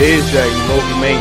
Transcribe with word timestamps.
Veja 0.00 0.46
em 0.46 0.56
movimento. 0.66 1.20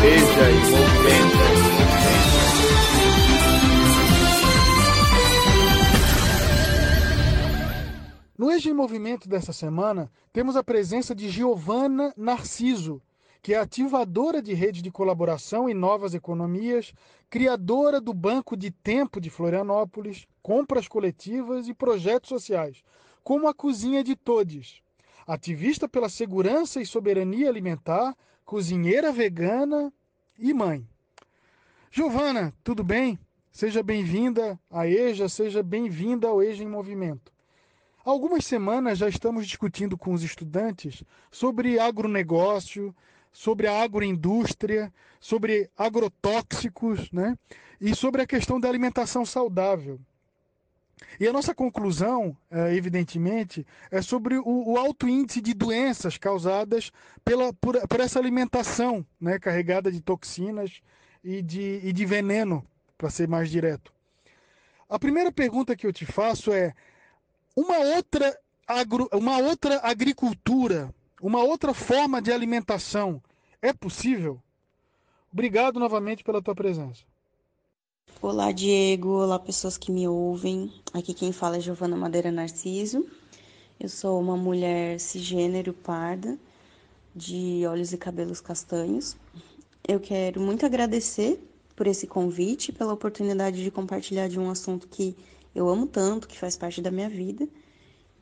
Veja 0.00 0.50
em 0.50 0.60
movimento. 0.70 1.44
No 8.38 8.50
Eixo 8.50 8.70
em 8.70 8.72
Movimento 8.72 9.28
dessa 9.28 9.52
semana, 9.52 10.10
temos 10.32 10.56
a 10.56 10.64
presença 10.64 11.14
de 11.14 11.28
Giovana 11.28 12.14
Narciso, 12.16 13.02
que 13.44 13.52
é 13.52 13.58
ativadora 13.58 14.40
de 14.40 14.54
rede 14.54 14.80
de 14.80 14.90
colaboração 14.90 15.68
e 15.68 15.74
novas 15.74 16.14
economias, 16.14 16.94
criadora 17.28 18.00
do 18.00 18.14
Banco 18.14 18.56
de 18.56 18.70
Tempo 18.70 19.20
de 19.20 19.28
Florianópolis, 19.28 20.26
compras 20.42 20.88
coletivas 20.88 21.68
e 21.68 21.74
projetos 21.74 22.30
sociais, 22.30 22.82
como 23.22 23.46
a 23.46 23.52
Cozinha 23.52 24.02
de 24.02 24.16
Todes, 24.16 24.80
ativista 25.26 25.86
pela 25.86 26.08
segurança 26.08 26.80
e 26.80 26.86
soberania 26.86 27.50
alimentar, 27.50 28.16
cozinheira 28.46 29.12
vegana 29.12 29.92
e 30.38 30.54
mãe. 30.54 30.88
Giovana, 31.90 32.50
tudo 32.64 32.82
bem? 32.82 33.18
Seja 33.52 33.82
bem-vinda 33.82 34.58
à 34.70 34.88
EJA, 34.88 35.28
seja 35.28 35.62
bem-vinda 35.62 36.28
ao 36.28 36.42
EJA 36.42 36.64
em 36.64 36.68
Movimento. 36.68 37.30
Há 38.06 38.08
algumas 38.08 38.46
semanas 38.46 38.96
já 38.96 39.08
estamos 39.08 39.46
discutindo 39.46 39.98
com 39.98 40.14
os 40.14 40.22
estudantes 40.22 41.04
sobre 41.30 41.78
agronegócio, 41.78 42.94
sobre 43.34 43.66
a 43.66 43.82
agroindústria, 43.82 44.94
sobre 45.18 45.68
agrotóxicos, 45.76 47.10
né? 47.10 47.36
E 47.80 47.94
sobre 47.94 48.22
a 48.22 48.26
questão 48.26 48.60
da 48.60 48.68
alimentação 48.68 49.26
saudável. 49.26 50.00
E 51.18 51.26
a 51.26 51.32
nossa 51.32 51.52
conclusão, 51.52 52.36
é, 52.48 52.74
evidentemente, 52.74 53.66
é 53.90 54.00
sobre 54.00 54.38
o, 54.38 54.78
alto 54.78 55.08
índice 55.08 55.40
de 55.40 55.52
doenças 55.52 56.16
causadas 56.16 56.92
pela, 57.24 57.52
por, 57.54 57.76
por, 57.88 58.00
essa 58.00 58.20
alimentação 58.20 59.04
né, 59.20 59.38
carregada 59.38 59.90
de 59.90 60.00
toxinas 60.00 60.80
e 61.22 61.42
de, 61.42 61.80
e 61.82 61.92
de 61.92 62.06
veneno, 62.06 62.64
para 62.96 63.10
ser 63.10 63.26
mais 63.28 63.50
direto. 63.50 63.92
A 64.88 64.98
primeira 64.98 65.32
pergunta 65.32 65.74
que 65.74 65.86
eu 65.86 65.92
te 65.92 66.06
faço 66.06 66.52
é: 66.52 66.72
uma 67.56 67.78
outra, 67.78 68.38
agro, 68.66 69.08
uma 69.12 69.38
outra 69.38 69.80
agricultura 69.82 70.94
uma 71.20 71.42
outra 71.42 71.72
forma 71.72 72.20
de 72.20 72.32
alimentação 72.32 73.22
é 73.62 73.72
possível? 73.72 74.40
Obrigado 75.32 75.78
novamente 75.78 76.22
pela 76.22 76.42
tua 76.42 76.54
presença. 76.54 77.02
Olá, 78.20 78.52
Diego. 78.52 79.22
Olá, 79.22 79.38
pessoas 79.38 79.76
que 79.76 79.90
me 79.90 80.06
ouvem. 80.06 80.72
Aqui 80.92 81.12
quem 81.12 81.32
fala 81.32 81.56
é 81.56 81.60
Giovana 81.60 81.96
Madeira 81.96 82.30
Narciso. 82.30 83.06
Eu 83.78 83.88
sou 83.88 84.20
uma 84.20 84.36
mulher 84.36 85.00
cisgênero 85.00 85.72
parda, 85.72 86.38
de 87.14 87.64
olhos 87.66 87.92
e 87.92 87.98
cabelos 87.98 88.40
castanhos. 88.40 89.16
Eu 89.86 90.00
quero 90.00 90.40
muito 90.40 90.64
agradecer 90.64 91.42
por 91.74 91.86
esse 91.86 92.06
convite, 92.06 92.72
pela 92.72 92.92
oportunidade 92.92 93.62
de 93.62 93.70
compartilhar 93.70 94.28
de 94.28 94.38
um 94.38 94.48
assunto 94.48 94.88
que 94.88 95.16
eu 95.54 95.68
amo 95.68 95.86
tanto, 95.86 96.28
que 96.28 96.38
faz 96.38 96.56
parte 96.56 96.80
da 96.80 96.90
minha 96.90 97.08
vida. 97.08 97.48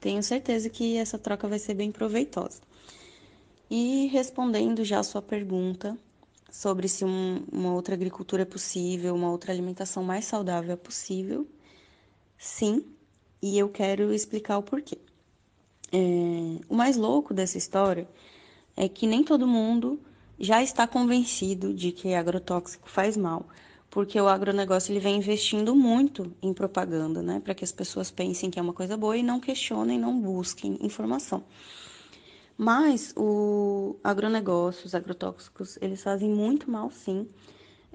Tenho 0.00 0.22
certeza 0.22 0.68
que 0.68 0.96
essa 0.96 1.18
troca 1.18 1.46
vai 1.46 1.58
ser 1.58 1.74
bem 1.74 1.92
proveitosa. 1.92 2.60
E 3.74 4.06
respondendo 4.08 4.84
já 4.84 4.98
a 4.98 5.02
sua 5.02 5.22
pergunta 5.22 5.96
sobre 6.50 6.86
se 6.88 7.06
um, 7.06 7.42
uma 7.50 7.72
outra 7.72 7.94
agricultura 7.94 8.42
é 8.42 8.44
possível, 8.44 9.14
uma 9.14 9.30
outra 9.30 9.50
alimentação 9.50 10.04
mais 10.04 10.26
saudável 10.26 10.74
é 10.74 10.76
possível, 10.76 11.48
sim, 12.36 12.84
e 13.40 13.58
eu 13.58 13.70
quero 13.70 14.12
explicar 14.12 14.58
o 14.58 14.62
porquê. 14.62 14.98
É, 15.90 15.96
o 16.68 16.74
mais 16.74 16.98
louco 16.98 17.32
dessa 17.32 17.56
história 17.56 18.06
é 18.76 18.86
que 18.90 19.06
nem 19.06 19.24
todo 19.24 19.48
mundo 19.48 19.98
já 20.38 20.62
está 20.62 20.86
convencido 20.86 21.72
de 21.72 21.92
que 21.92 22.12
agrotóxico 22.12 22.90
faz 22.90 23.16
mal, 23.16 23.46
porque 23.88 24.20
o 24.20 24.28
agronegócio 24.28 24.92
ele 24.92 25.00
vem 25.00 25.16
investindo 25.16 25.74
muito 25.74 26.30
em 26.42 26.52
propaganda, 26.52 27.22
né, 27.22 27.40
para 27.40 27.54
que 27.54 27.64
as 27.64 27.72
pessoas 27.72 28.10
pensem 28.10 28.50
que 28.50 28.58
é 28.58 28.62
uma 28.62 28.74
coisa 28.74 28.98
boa 28.98 29.16
e 29.16 29.22
não 29.22 29.40
questionem, 29.40 29.98
não 29.98 30.20
busquem 30.20 30.76
informação. 30.82 31.42
Mas 32.62 33.12
o 33.16 33.96
agronegócio, 34.04 34.86
os 34.86 34.94
agrotóxicos, 34.94 35.76
eles 35.82 36.00
fazem 36.00 36.30
muito 36.30 36.70
mal, 36.70 36.92
sim, 36.92 37.28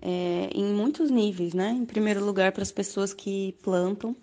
é, 0.02 0.50
em 0.54 0.66
muitos 0.74 1.10
níveis, 1.10 1.54
né? 1.54 1.70
Em 1.70 1.86
primeiro 1.86 2.22
lugar, 2.26 2.52
para 2.52 2.64
as 2.64 2.72
pessoas 2.72 3.14
que 3.14 3.54
plantam, 3.64 4.14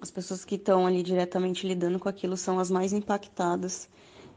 as 0.00 0.10
pessoas 0.10 0.44
que 0.44 0.56
estão 0.56 0.88
ali 0.88 1.04
diretamente 1.04 1.68
lidando 1.68 2.00
com 2.00 2.08
aquilo 2.08 2.36
são 2.36 2.58
as 2.58 2.68
mais 2.68 2.92
impactadas, 2.92 3.88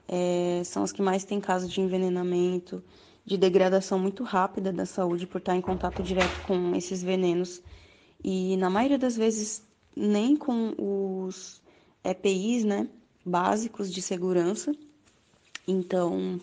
é, 0.08 0.62
são 0.66 0.84
as 0.84 0.92
que 0.92 1.02
mais 1.02 1.26
têm 1.26 1.42
casos 1.42 1.72
de 1.72 1.82
envenenamento, 1.82 2.84
de 3.26 3.36
degradação 3.36 3.98
muito 3.98 4.24
rápida 4.24 4.72
da 4.72 4.86
saúde 4.86 5.26
por 5.26 5.40
estar 5.40 5.56
em 5.56 5.62
contato 5.62 6.04
direto 6.04 6.44
com 6.44 6.76
esses 6.76 7.02
venenos. 7.02 7.60
E 8.24 8.56
na 8.58 8.70
maioria 8.70 9.00
das 9.00 9.18
vezes, 9.18 9.68
nem 9.98 10.36
com 10.38 10.76
os 10.78 11.60
EPIs, 12.04 12.64
né, 12.64 12.88
básicos 13.26 13.92
de 13.92 14.00
segurança, 14.00 14.72
então, 15.68 16.40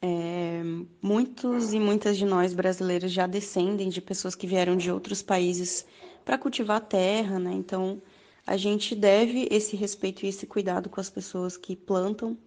é, 0.00 0.62
muitos 1.02 1.72
e 1.72 1.80
muitas 1.80 2.16
de 2.16 2.24
nós 2.24 2.54
brasileiros 2.54 3.12
já 3.12 3.26
descendem 3.26 3.88
de 3.88 4.00
pessoas 4.00 4.34
que 4.34 4.46
vieram 4.46 4.76
de 4.76 4.90
outros 4.90 5.22
países 5.22 5.86
para 6.24 6.38
cultivar 6.38 6.78
a 6.78 6.80
terra, 6.80 7.38
né? 7.38 7.52
Então, 7.52 8.00
a 8.46 8.56
gente 8.56 8.94
deve 8.94 9.48
esse 9.50 9.76
respeito 9.76 10.24
e 10.24 10.28
esse 10.28 10.46
cuidado 10.46 10.88
com 10.88 11.00
as 11.00 11.10
pessoas 11.10 11.56
que 11.56 11.74
plantam, 11.74 12.38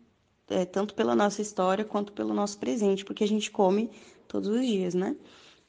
é, 0.49 0.65
tanto 0.65 0.93
pela 0.93 1.15
nossa 1.15 1.41
história 1.41 1.83
quanto 1.85 2.13
pelo 2.13 2.33
nosso 2.33 2.57
presente, 2.57 3.05
porque 3.05 3.23
a 3.23 3.27
gente 3.27 3.51
come 3.51 3.91
todos 4.27 4.49
os 4.49 4.65
dias, 4.65 4.93
né? 4.93 5.15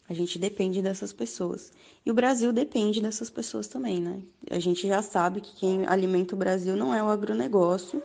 A 0.08 0.14
gente 0.14 0.38
depende 0.38 0.82
dessas 0.82 1.12
pessoas. 1.12 1.72
E 2.04 2.10
o 2.10 2.14
Brasil 2.14 2.52
depende 2.52 3.00
dessas 3.00 3.30
pessoas 3.30 3.68
também, 3.68 4.00
né? 4.00 4.22
A 4.50 4.58
gente 4.58 4.86
já 4.88 5.02
sabe 5.02 5.40
que 5.40 5.54
quem 5.54 5.86
alimenta 5.86 6.34
o 6.34 6.38
Brasil 6.38 6.76
não 6.76 6.94
é 6.94 7.02
o 7.02 7.08
agronegócio, 7.08 8.02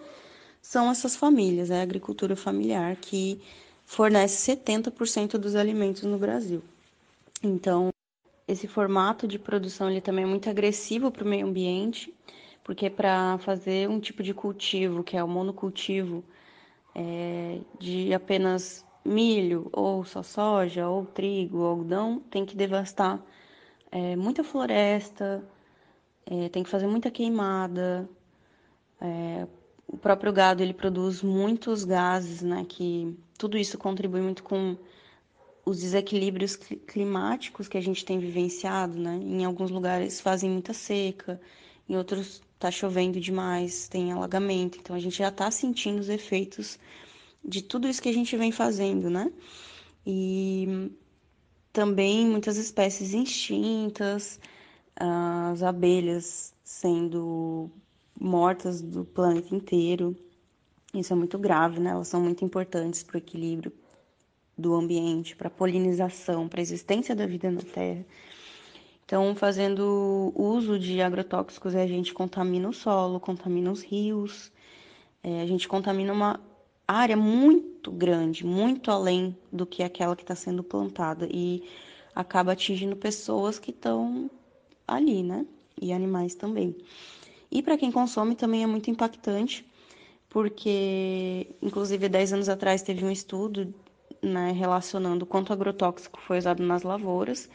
são 0.66 0.90
essas 0.90 1.16
famílias, 1.16 1.70
é 1.70 1.80
a 1.80 1.84
agricultura 1.84 2.36
familiar 2.36 2.96
que 2.96 3.40
fornece 3.86 4.52
70% 4.52 5.38
dos 5.38 5.56
alimentos 5.56 6.02
no 6.02 6.18
Brasil. 6.18 6.64
Então, 7.42 7.90
esse 8.48 8.68
formato 8.68 9.28
de 9.28 9.38
produção 9.38 9.92
ele 9.92 10.02
também 10.02 10.24
é 10.24 10.28
muito 10.28 10.50
agressivo 10.50 11.12
para 11.12 11.24
o 11.24 11.28
meio 11.28 11.46
ambiente, 11.46 12.12
porque 12.64 12.90
para 12.90 13.38
fazer 13.38 13.88
um 13.88 14.00
tipo 14.00 14.24
de 14.24 14.34
cultivo, 14.34 15.04
que 15.04 15.16
é 15.16 15.24
o 15.24 15.28
monocultivo, 15.28 16.24
é, 16.96 17.60
de 17.80 18.12
apenas 18.12 18.84
milho, 19.06 19.70
ou 19.72 20.04
só 20.04 20.24
soja, 20.24 20.90
ou 20.90 21.06
trigo, 21.06 21.60
ou 21.60 21.68
algodão, 21.68 22.20
tem 22.32 22.44
que 22.44 22.56
devastar 22.56 23.24
é, 23.92 24.16
muita 24.16 24.44
floresta, 24.44 25.48
é, 26.26 26.50
tem 26.50 26.64
que 26.64 26.70
fazer 26.70 26.88
muita 26.88 27.12
queimada, 27.12 28.10
é, 29.00 29.46
o 29.88 29.98
próprio 29.98 30.34
gado 30.34 30.64
ele 30.64 30.74
produz 30.74 31.22
muitos 31.22 31.84
gases, 31.84 32.42
né? 32.42 32.66
Que 32.68 33.16
tudo 33.38 33.58
isso 33.58 33.78
contribui 33.78 34.22
muito 34.22 34.44
com 34.44 34.78
os 35.66 35.80
desequilíbrios 35.80 36.56
climáticos 36.56 37.68
que 37.68 37.78
a 37.78 37.82
gente 37.82 38.06
tem 38.06 38.20
vivenciado, 38.20 39.00
né? 39.00 39.16
Em 39.16 39.44
alguns 39.46 39.72
lugares 39.72 40.22
fazem 40.22 40.50
muita 40.50 40.74
seca, 40.74 41.40
em 41.90 41.96
outros 41.96 42.42
está 42.54 42.72
chovendo 42.72 43.20
demais, 43.20 43.88
tem 43.88 44.12
alagamento. 44.12 44.78
Então 44.80 44.96
a 44.96 45.00
gente 45.00 45.18
já 45.18 45.30
está 45.30 45.52
sentindo 45.52 46.00
os 46.00 46.10
efeitos 46.10 46.80
de 47.44 47.62
tudo 47.62 47.88
isso 47.88 48.02
que 48.02 48.10
a 48.10 48.14
gente 48.14 48.36
vem 48.38 48.52
fazendo, 48.52 49.10
né? 49.10 49.32
E 50.06 50.92
também 51.72 52.26
muitas 52.26 52.58
espécies 52.58 53.14
extintas, 53.14 54.40
as 54.96 55.62
abelhas 55.62 56.54
sendo 56.64 57.70
mortas 58.20 58.82
do 58.82 59.06
planeta 59.06 59.54
inteiro. 59.54 60.16
Isso 60.94 61.14
é 61.14 61.16
muito 61.16 61.38
grave, 61.38 61.80
né? 61.80 61.92
Elas 61.92 62.08
são 62.08 62.22
muito 62.22 62.44
importantes 62.44 63.04
para 63.04 63.16
o 63.16 63.18
equilíbrio 63.18 63.72
do 64.58 64.74
ambiente, 64.74 65.36
para 65.36 65.48
a 65.48 65.52
polinização, 65.52 66.48
para 66.48 66.62
a 66.62 66.64
existência 66.64 67.16
da 67.16 67.26
vida 67.26 67.52
na 67.52 67.62
Terra. 67.62 68.06
Então, 69.06 69.36
fazendo 69.36 70.32
uso 70.36 70.80
de 70.80 71.02
agrotóxicos, 71.02 71.76
a 71.76 71.86
gente 71.86 72.14
contamina 72.14 72.68
o 72.68 72.74
solo, 72.74 73.20
contamina 73.20 73.72
os 73.72 73.84
rios, 73.84 74.52
é, 75.22 75.42
a 75.42 75.46
gente 75.46 75.68
contamina 75.68 76.12
uma 76.12 76.40
área 76.88 77.16
muito 77.16 77.92
grande, 77.92 78.46
muito 78.46 78.90
além 78.90 79.38
do 79.52 79.66
que 79.66 79.84
aquela 79.84 80.16
que 80.16 80.24
está 80.24 80.36
sendo 80.36 80.64
plantada 80.64 81.28
e 81.32 81.64
acaba 82.16 82.54
atingindo 82.54 82.96
pessoas 82.96 83.60
que 83.60 83.72
estão 83.72 84.30
ali, 84.88 85.22
né? 85.22 85.46
E 85.80 85.92
animais 85.92 86.34
também. 86.34 86.76
E 87.56 87.64
para 87.64 87.78
quem 87.78 87.90
consome 87.90 88.36
também 88.36 88.64
é 88.64 88.68
muito 88.68 88.92
impactante, 88.92 89.66
porque, 90.28 91.56
inclusive, 91.62 92.10
10 92.10 92.34
anos 92.34 92.50
atrás 92.50 92.82
teve 92.82 93.06
um 93.06 93.10
estudo 93.10 93.74
né, 94.22 94.52
relacionando 94.52 95.26
quanto 95.26 95.54
agrotóxico 95.54 96.20
foi 96.20 96.38
usado 96.38 96.62
nas 96.62 96.84
lavouras, 96.84 97.50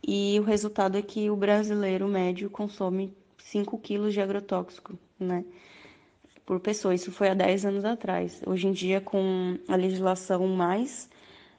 e 0.00 0.38
o 0.38 0.44
resultado 0.44 0.96
é 0.96 1.02
que 1.02 1.28
o 1.28 1.34
brasileiro 1.34 2.06
médio 2.06 2.48
consome 2.48 3.12
5 3.36 3.76
quilos 3.78 4.14
de 4.14 4.20
agrotóxico, 4.20 4.96
né? 5.18 5.44
Por 6.46 6.60
pessoa. 6.60 6.94
Isso 6.94 7.10
foi 7.10 7.28
há 7.28 7.34
10 7.34 7.66
anos 7.66 7.84
atrás. 7.84 8.40
Hoje 8.46 8.68
em 8.68 8.72
dia, 8.72 9.00
com 9.00 9.58
a 9.66 9.74
legislação 9.74 10.46
mais 10.46 11.10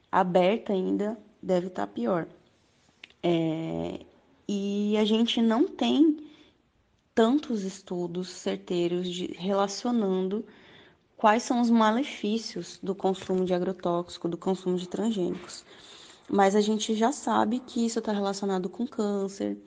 aberta 0.09 0.71
ainda, 0.71 1.18
deve 1.41 1.68
estar 1.68 1.86
tá 1.86 1.94
pior. 1.94 2.27
É... 3.21 4.00
E 4.47 4.95
a 4.97 5.03
gente 5.03 5.41
não 5.41 5.68
tem 5.68 6.23
tantos 7.13 7.63
estudos 7.63 8.30
certeiros 8.30 9.07
de, 9.07 9.27
relacionando 9.38 10.45
quais 11.15 11.44
são 11.44 11.62
os 11.62 11.69
malefícios 11.69 12.80
do 12.81 12.94
consumo 12.94 13.45
de 13.45 13.54
agrotóxico, 13.54 14.27
do 14.27 14.38
consumo 14.38 14.77
de 14.77 14.89
transgênicos. 14.89 15.65
Mas 16.30 16.56
a 16.56 16.62
gente 16.62 16.95
já 16.95 17.12
sabe 17.12 17.60
que 17.60 17.86
isso 17.86 18.00
está 18.00 18.12
relacionado 18.12 18.69
com 18.69 18.88
câncer, 18.88 19.57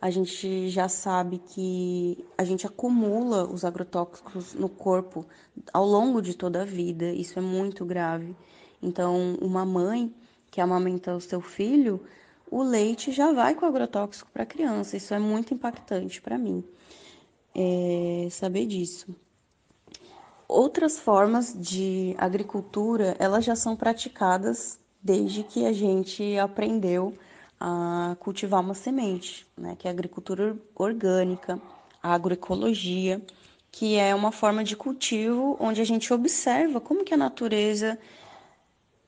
a 0.00 0.10
gente 0.10 0.68
já 0.68 0.88
sabe 0.88 1.38
que 1.38 2.24
a 2.36 2.44
gente 2.44 2.66
acumula 2.66 3.44
os 3.48 3.64
agrotóxicos 3.64 4.52
no 4.52 4.68
corpo 4.68 5.24
ao 5.72 5.86
longo 5.86 6.20
de 6.20 6.34
toda 6.34 6.62
a 6.62 6.64
vida, 6.64 7.12
isso 7.12 7.38
é 7.38 7.42
muito 7.42 7.84
grave. 7.84 8.34
Então, 8.82 9.36
uma 9.40 9.64
mãe 9.64 10.12
que 10.50 10.60
amamenta 10.60 11.14
o 11.14 11.20
seu 11.20 11.40
filho, 11.40 12.02
o 12.52 12.62
leite 12.62 13.10
já 13.10 13.32
vai 13.32 13.54
com 13.54 13.64
agrotóxico 13.64 14.30
para 14.30 14.42
a 14.42 14.46
criança, 14.46 14.94
isso 14.94 15.14
é 15.14 15.18
muito 15.18 15.54
impactante 15.54 16.20
para 16.20 16.36
mim 16.36 16.62
é, 17.54 18.28
saber 18.30 18.66
disso. 18.66 19.16
Outras 20.46 20.98
formas 20.98 21.54
de 21.58 22.14
agricultura, 22.18 23.16
elas 23.18 23.42
já 23.42 23.56
são 23.56 23.74
praticadas 23.74 24.78
desde 25.02 25.42
que 25.42 25.64
a 25.64 25.72
gente 25.72 26.38
aprendeu 26.38 27.16
a 27.58 28.16
cultivar 28.20 28.60
uma 28.60 28.74
semente, 28.74 29.46
né, 29.56 29.74
que 29.78 29.88
é 29.88 29.90
a 29.90 29.94
agricultura 29.94 30.54
orgânica, 30.74 31.58
a 32.02 32.12
agroecologia, 32.12 33.22
que 33.70 33.96
é 33.96 34.14
uma 34.14 34.30
forma 34.30 34.62
de 34.62 34.76
cultivo 34.76 35.56
onde 35.58 35.80
a 35.80 35.84
gente 35.84 36.12
observa 36.12 36.82
como 36.82 37.02
que 37.02 37.14
a 37.14 37.16
natureza 37.16 37.98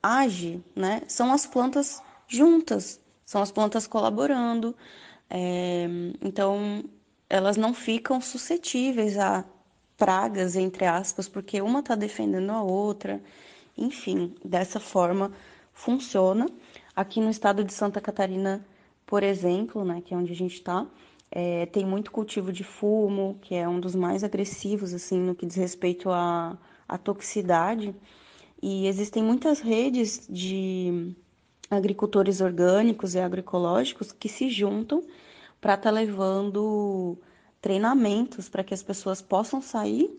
age, 0.02 0.64
né? 0.74 1.02
São 1.06 1.30
as 1.30 1.46
plantas 1.46 2.02
juntas, 2.26 3.00
são 3.24 3.42
as 3.42 3.50
plantas 3.50 3.86
colaborando. 3.86 4.74
É, 5.30 5.86
então, 6.22 6.84
elas 7.28 7.56
não 7.56 7.74
ficam 7.74 8.20
suscetíveis 8.20 9.18
a 9.18 9.44
pragas, 9.96 10.56
entre 10.56 10.84
aspas, 10.84 11.28
porque 11.28 11.60
uma 11.60 11.80
está 11.80 11.94
defendendo 11.94 12.50
a 12.50 12.62
outra. 12.62 13.22
Enfim, 13.76 14.34
dessa 14.44 14.78
forma 14.78 15.32
funciona. 15.72 16.48
Aqui 16.94 17.20
no 17.20 17.30
estado 17.30 17.64
de 17.64 17.72
Santa 17.72 18.00
Catarina, 18.00 18.64
por 19.06 19.22
exemplo, 19.22 19.84
né, 19.84 20.00
que 20.04 20.14
é 20.14 20.16
onde 20.16 20.32
a 20.32 20.36
gente 20.36 20.54
está, 20.54 20.86
é, 21.30 21.66
tem 21.66 21.84
muito 21.84 22.12
cultivo 22.12 22.52
de 22.52 22.62
fumo, 22.62 23.38
que 23.42 23.54
é 23.54 23.68
um 23.68 23.80
dos 23.80 23.94
mais 23.96 24.22
agressivos, 24.22 24.94
assim, 24.94 25.18
no 25.18 25.34
que 25.34 25.44
diz 25.46 25.56
respeito 25.56 26.10
à, 26.10 26.56
à 26.88 26.96
toxicidade. 26.96 27.94
E 28.62 28.86
existem 28.86 29.22
muitas 29.22 29.60
redes 29.60 30.26
de 30.30 31.14
agricultores 31.74 32.40
orgânicos 32.40 33.14
e 33.14 33.20
agroecológicos 33.20 34.12
que 34.12 34.28
se 34.28 34.48
juntam 34.48 35.02
para 35.60 35.74
estar 35.74 35.90
tá 35.90 35.94
levando 35.94 37.18
treinamentos 37.60 38.48
para 38.48 38.62
que 38.62 38.74
as 38.74 38.82
pessoas 38.82 39.22
possam 39.22 39.62
sair 39.62 40.10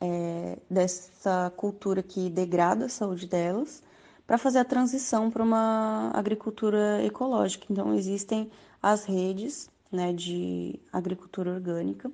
é, 0.00 0.58
dessa 0.70 1.52
cultura 1.56 2.02
que 2.02 2.30
degrada 2.30 2.86
a 2.86 2.88
saúde 2.88 3.26
delas 3.26 3.82
para 4.26 4.38
fazer 4.38 4.58
a 4.58 4.64
transição 4.64 5.30
para 5.30 5.42
uma 5.42 6.10
agricultura 6.14 7.04
ecológica. 7.04 7.66
Então, 7.70 7.94
existem 7.94 8.50
as 8.82 9.04
redes 9.04 9.70
né, 9.90 10.12
de 10.12 10.78
agricultura 10.92 11.52
orgânica, 11.52 12.10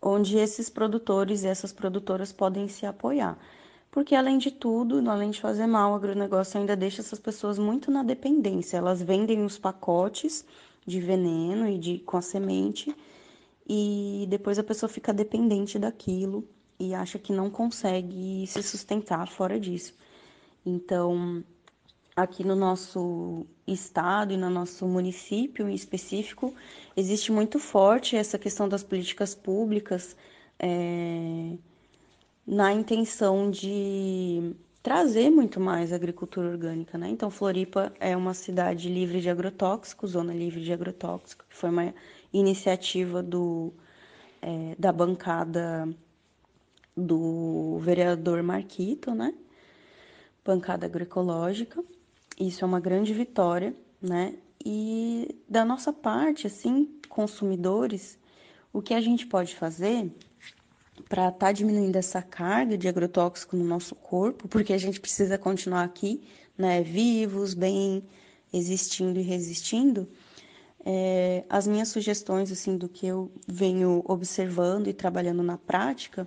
onde 0.00 0.36
esses 0.36 0.68
produtores 0.68 1.42
e 1.44 1.46
essas 1.46 1.72
produtoras 1.72 2.32
podem 2.32 2.68
se 2.68 2.86
apoiar. 2.86 3.38
Porque, 3.92 4.14
além 4.14 4.38
de 4.38 4.50
tudo, 4.50 5.08
além 5.10 5.30
de 5.30 5.38
fazer 5.38 5.66
mal, 5.66 5.92
o 5.92 5.94
agronegócio 5.94 6.58
ainda 6.58 6.74
deixa 6.74 7.02
essas 7.02 7.18
pessoas 7.18 7.58
muito 7.58 7.90
na 7.90 8.02
dependência. 8.02 8.78
Elas 8.78 9.02
vendem 9.02 9.44
os 9.44 9.58
pacotes 9.58 10.46
de 10.86 10.98
veneno 10.98 11.68
e 11.68 11.78
de 11.78 11.98
com 11.98 12.16
a 12.16 12.22
semente 12.22 12.96
e 13.68 14.26
depois 14.30 14.58
a 14.58 14.64
pessoa 14.64 14.88
fica 14.88 15.12
dependente 15.12 15.78
daquilo 15.78 16.48
e 16.80 16.94
acha 16.94 17.18
que 17.18 17.34
não 17.34 17.50
consegue 17.50 18.46
se 18.46 18.62
sustentar 18.62 19.28
fora 19.28 19.60
disso. 19.60 19.94
Então, 20.64 21.44
aqui 22.16 22.44
no 22.44 22.56
nosso 22.56 23.46
estado 23.66 24.32
e 24.32 24.38
no 24.38 24.48
nosso 24.48 24.86
município 24.86 25.68
em 25.68 25.74
específico, 25.74 26.54
existe 26.96 27.30
muito 27.30 27.58
forte 27.58 28.16
essa 28.16 28.38
questão 28.38 28.66
das 28.66 28.82
políticas 28.82 29.34
públicas 29.34 30.16
é, 30.58 31.58
na 32.46 32.72
intenção 32.72 33.50
de 33.50 34.54
trazer 34.82 35.30
muito 35.30 35.60
mais 35.60 35.92
agricultura 35.92 36.48
orgânica, 36.48 36.98
né? 36.98 37.08
Então, 37.08 37.30
Floripa 37.30 37.92
é 38.00 38.16
uma 38.16 38.34
cidade 38.34 38.88
livre 38.88 39.20
de 39.20 39.30
agrotóxicos, 39.30 40.10
zona 40.10 40.34
livre 40.34 40.60
de 40.60 40.72
agrotóxicos, 40.72 41.46
que 41.48 41.56
foi 41.56 41.70
uma 41.70 41.94
iniciativa 42.32 43.22
do, 43.22 43.72
é, 44.40 44.74
da 44.78 44.92
bancada 44.92 45.88
do 46.96 47.78
vereador 47.78 48.42
Marquito, 48.42 49.14
né? 49.14 49.32
Bancada 50.44 50.86
agroecológica. 50.86 51.82
Isso 52.38 52.64
é 52.64 52.66
uma 52.66 52.80
grande 52.80 53.14
vitória, 53.14 53.74
né? 54.00 54.34
E 54.64 55.36
da 55.48 55.64
nossa 55.64 55.92
parte, 55.92 56.46
assim, 56.48 56.98
consumidores, 57.08 58.18
o 58.72 58.82
que 58.82 58.94
a 58.94 59.00
gente 59.00 59.26
pode 59.26 59.54
fazer 59.54 60.10
para 61.12 61.28
estar 61.28 61.48
tá 61.48 61.52
diminuindo 61.52 61.94
essa 61.96 62.22
carga 62.22 62.78
de 62.78 62.88
agrotóxico 62.88 63.54
no 63.54 63.64
nosso 63.66 63.94
corpo, 63.94 64.48
porque 64.48 64.72
a 64.72 64.78
gente 64.78 64.98
precisa 64.98 65.36
continuar 65.36 65.84
aqui, 65.84 66.22
né, 66.56 66.82
vivos, 66.82 67.52
bem 67.52 68.02
existindo 68.50 69.20
e 69.20 69.22
resistindo. 69.22 70.08
É, 70.82 71.44
as 71.50 71.66
minhas 71.66 71.88
sugestões, 71.88 72.50
assim, 72.50 72.78
do 72.78 72.88
que 72.88 73.06
eu 73.06 73.30
venho 73.46 74.02
observando 74.06 74.88
e 74.88 74.94
trabalhando 74.94 75.42
na 75.42 75.58
prática, 75.58 76.26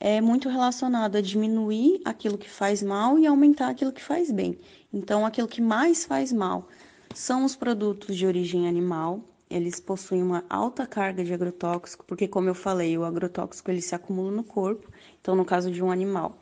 é 0.00 0.22
muito 0.22 0.48
relacionado 0.48 1.16
a 1.16 1.20
diminuir 1.20 2.00
aquilo 2.02 2.38
que 2.38 2.48
faz 2.48 2.82
mal 2.82 3.18
e 3.18 3.26
aumentar 3.26 3.68
aquilo 3.68 3.92
que 3.92 4.02
faz 4.02 4.30
bem. 4.30 4.58
Então, 4.90 5.26
aquilo 5.26 5.46
que 5.46 5.60
mais 5.60 6.06
faz 6.06 6.32
mal 6.32 6.66
são 7.14 7.44
os 7.44 7.54
produtos 7.54 8.16
de 8.16 8.26
origem 8.26 8.66
animal, 8.66 9.20
eles 9.52 9.78
possuem 9.80 10.22
uma 10.22 10.44
alta 10.48 10.86
carga 10.86 11.24
de 11.24 11.32
agrotóxico, 11.32 12.04
porque 12.06 12.26
como 12.26 12.48
eu 12.48 12.54
falei, 12.54 12.96
o 12.96 13.04
agrotóxico 13.04 13.70
ele 13.70 13.82
se 13.82 13.94
acumula 13.94 14.30
no 14.30 14.44
corpo. 14.44 14.88
Então, 15.20 15.36
no 15.36 15.44
caso 15.44 15.70
de 15.70 15.82
um 15.82 15.90
animal, 15.90 16.38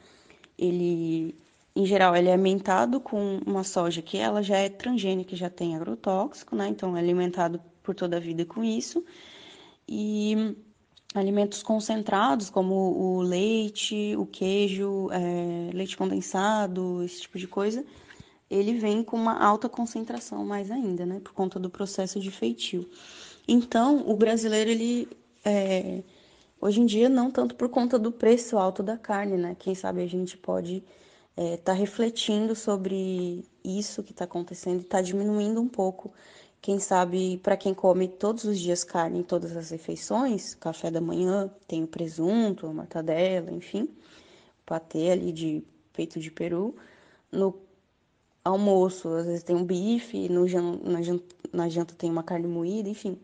ele 0.59 1.35
em 1.75 1.87
geral 1.87 2.17
ele 2.17 2.29
é 2.29 2.33
alimentado 2.33 3.01
com 3.01 3.41
uma 3.47 3.65
soja 3.65 4.03
que 4.03 4.19
ela 4.19 4.43
já 4.43 4.57
é 4.59 4.69
transgênica, 4.69 5.37
já 5.37 5.49
tem 5.49 5.77
agrotóxico, 5.77 6.57
né? 6.57 6.69
Então 6.69 6.97
é 6.97 7.01
alimentado 7.01 7.61
por 7.83 7.95
toda 7.95 8.17
a 8.17 8.21
vida 8.21 8.45
com 8.45 8.63
isso. 8.63 9.05
E 9.89 10.57
alimentos 11.15 11.63
concentrados 11.63 12.51
como 12.51 12.75
o 12.75 13.21
leite, 13.23 14.15
o 14.17 14.27
queijo, 14.27 15.09
é, 15.11 15.73
leite 15.73 15.97
condensado, 15.97 17.03
esse 17.05 17.23
tipo 17.23 17.39
de 17.39 17.49
coisa, 17.49 17.85
ele 18.51 18.75
vem 18.75 19.05
com 19.05 19.17
uma 19.17 19.39
alta 19.39 19.69
concentração 19.69 20.45
mais 20.45 20.71
ainda, 20.71 21.07
né, 21.07 21.21
por 21.21 21.33
conta 21.33 21.59
do 21.59 21.71
processo 21.71 22.19
de 22.19 22.31
feitio. 22.31 22.91
Então, 23.47 24.09
o 24.11 24.17
brasileiro, 24.17 24.71
ele, 24.71 25.09
é, 25.45 26.03
hoje 26.61 26.81
em 26.81 26.87
dia, 26.87 27.09
não 27.09 27.31
tanto 27.31 27.55
por 27.55 27.69
conta 27.69 27.99
do 27.99 28.11
preço 28.11 28.59
alto 28.59 28.83
da 28.83 28.99
carne, 28.99 29.37
né, 29.37 29.57
quem 29.57 29.75
sabe 29.75 30.03
a 30.03 30.07
gente 30.07 30.37
pode 30.37 30.83
estar 31.37 31.53
é, 31.53 31.57
tá 31.57 31.73
refletindo 31.73 32.57
sobre 32.57 33.45
isso 33.65 34.03
que 34.03 34.11
está 34.11 34.25
acontecendo 34.25 34.81
e 34.81 34.83
está 34.83 35.01
diminuindo 35.01 35.61
um 35.61 35.69
pouco. 35.69 36.13
Quem 36.61 36.79
sabe, 36.79 37.39
para 37.39 37.57
quem 37.57 37.73
come 37.73 38.07
todos 38.07 38.45
os 38.45 38.59
dias 38.59 38.85
carne 38.85 39.21
em 39.21 39.23
todas 39.23 39.57
as 39.57 39.71
refeições, 39.71 40.55
café 40.55 40.91
da 40.91 41.01
manhã, 41.01 41.51
tem 41.67 41.85
o 41.85 41.87
presunto, 41.87 42.67
a 42.67 42.73
mortadela, 42.73 43.51
enfim, 43.51 43.89
patê 44.67 45.11
ali 45.11 45.33
de 45.33 45.65
peito 45.93 46.21
de 46.21 46.31
peru. 46.31 46.75
No 47.33 47.55
almoço, 48.45 49.09
às 49.09 49.27
vezes 49.27 49.43
tem 49.43 49.57
um 49.57 49.65
bife, 49.65 50.29
no, 50.29 50.47
na, 50.83 51.03
janta, 51.03 51.37
na 51.53 51.69
janta 51.69 51.95
tem 51.95 52.11
uma 52.11 52.23
carne 52.23 52.47
moída, 52.47 52.89
enfim. 52.89 53.19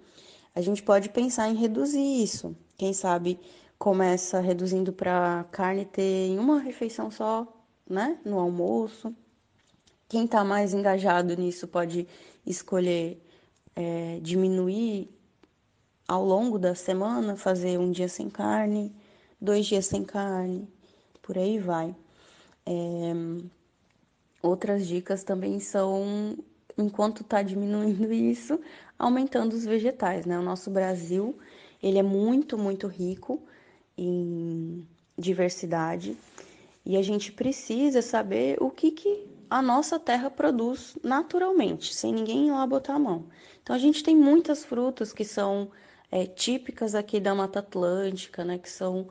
A 0.55 0.61
gente 0.61 0.83
pode 0.83 1.09
pensar 1.11 1.49
em 1.49 1.55
reduzir 1.55 2.23
isso. 2.23 2.57
Quem 2.77 2.93
sabe 2.93 3.39
começa 3.79 4.41
reduzindo 4.41 4.93
para 4.93 5.45
carne 5.51 5.85
ter 5.85 6.29
em 6.29 6.39
uma 6.39 6.59
refeição 6.59 7.11
só, 7.11 7.47
né, 7.89 8.19
no 8.25 8.39
almoço. 8.39 9.15
Quem 10.09 10.25
está 10.25 10.45
mais 10.45 10.73
engajado 10.73 11.37
nisso 11.37 11.67
pode 11.69 12.07
escolher 12.47 13.23
é, 13.75 14.19
diminuir 14.23 15.11
ao 16.09 16.25
longo 16.25 16.59
da 16.59 16.75
semana, 16.75 17.37
fazer 17.37 17.79
um 17.79 17.91
dia 17.91 18.09
sem 18.09 18.31
carne, 18.31 18.95
dois 19.41 19.67
dias 19.67 19.87
sem 19.87 20.05
carne, 20.05 20.69
por 21.21 21.37
aí 21.37 21.59
vai. 21.59 21.95
É, 22.65 23.13
Outras 24.47 24.87
dicas 24.87 25.25
também 25.25 25.59
são, 25.59 26.37
enquanto 26.79 27.23
está 27.23 27.43
diminuindo 27.43 28.11
isso, 28.15 28.61
aumentando 28.99 29.55
os 29.55 29.65
vegetais, 29.65 30.25
né? 30.25 30.39
O 30.39 30.43
nosso 30.43 30.71
Brasil, 30.71 31.37
ele 31.83 31.99
é 31.99 32.03
muito, 32.03 32.57
muito 32.57 32.87
rico 32.87 33.43
em 33.99 34.87
diversidade 35.19 36.17
e 36.85 36.97
a 36.97 37.03
gente 37.03 37.33
precisa 37.33 38.01
saber 38.01 38.57
o 38.63 38.71
que, 38.71 38.93
que 38.93 39.27
a 39.51 39.61
nossa 39.61 39.99
terra 39.99 40.31
produz 40.31 40.97
naturalmente, 41.03 41.95
sem 41.95 42.13
ninguém 42.13 42.49
ir 42.49 42.53
lá 42.53 42.67
botar 42.67 42.95
a 42.95 42.99
mão. 42.99 43.25
Então 43.63 43.75
a 43.75 43.79
gente 43.79 44.03
tem 44.03 44.17
muitas 44.17 44.65
frutas 44.65 45.13
que 45.13 45.25
são 45.25 45.69
é, 46.11 46.27
típicas 46.27 46.95
aqui 46.95 47.19
da 47.19 47.35
Mata 47.35 47.59
Atlântica, 47.59 48.45
né, 48.45 48.59
que 48.59 48.71
são 48.71 49.09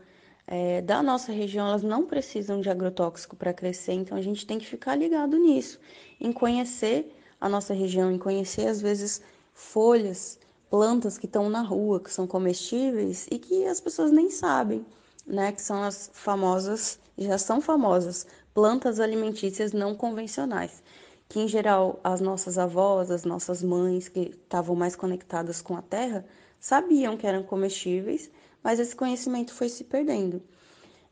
é, 0.47 0.81
da 0.81 1.01
nossa 1.01 1.31
região, 1.31 1.67
elas 1.67 1.83
não 1.83 2.05
precisam 2.05 2.61
de 2.61 2.69
agrotóxico 2.69 3.35
para 3.35 3.53
crescer, 3.53 3.93
então 3.93 4.17
a 4.17 4.21
gente 4.21 4.45
tem 4.45 4.59
que 4.59 4.65
ficar 4.65 4.95
ligado 4.95 5.37
nisso, 5.37 5.79
em 6.19 6.31
conhecer 6.31 7.11
a 7.41 7.49
nossa 7.49 7.73
região, 7.73 8.11
em 8.11 8.17
conhecer 8.17 8.67
às 8.67 8.81
vezes 8.81 9.21
folhas, 9.53 10.39
plantas 10.69 11.17
que 11.17 11.25
estão 11.25 11.49
na 11.49 11.61
rua, 11.61 11.99
que 11.99 12.11
são 12.11 12.27
comestíveis 12.27 13.27
e 13.31 13.39
que 13.39 13.65
as 13.65 13.79
pessoas 13.79 14.11
nem 14.11 14.29
sabem, 14.29 14.85
né, 15.25 15.51
que 15.51 15.61
são 15.61 15.83
as 15.83 16.09
famosas, 16.13 16.99
já 17.17 17.37
são 17.37 17.61
famosas, 17.61 18.27
plantas 18.53 18.99
alimentícias 18.99 19.73
não 19.73 19.95
convencionais, 19.95 20.83
que 21.27 21.39
em 21.39 21.47
geral 21.47 21.99
as 22.03 22.21
nossas 22.21 22.57
avós, 22.57 23.09
as 23.09 23.25
nossas 23.25 23.63
mães 23.63 24.07
que 24.07 24.31
estavam 24.43 24.75
mais 24.75 24.95
conectadas 24.95 25.61
com 25.61 25.75
a 25.75 25.81
terra, 25.81 26.25
sabiam 26.59 27.17
que 27.17 27.25
eram 27.27 27.43
comestíveis, 27.43 28.29
mas 28.65 28.79
esse 28.79 28.95
conhecimento 28.95 29.53
foi 29.53 29.69
se 29.69 29.83
perdendo. 29.83 30.41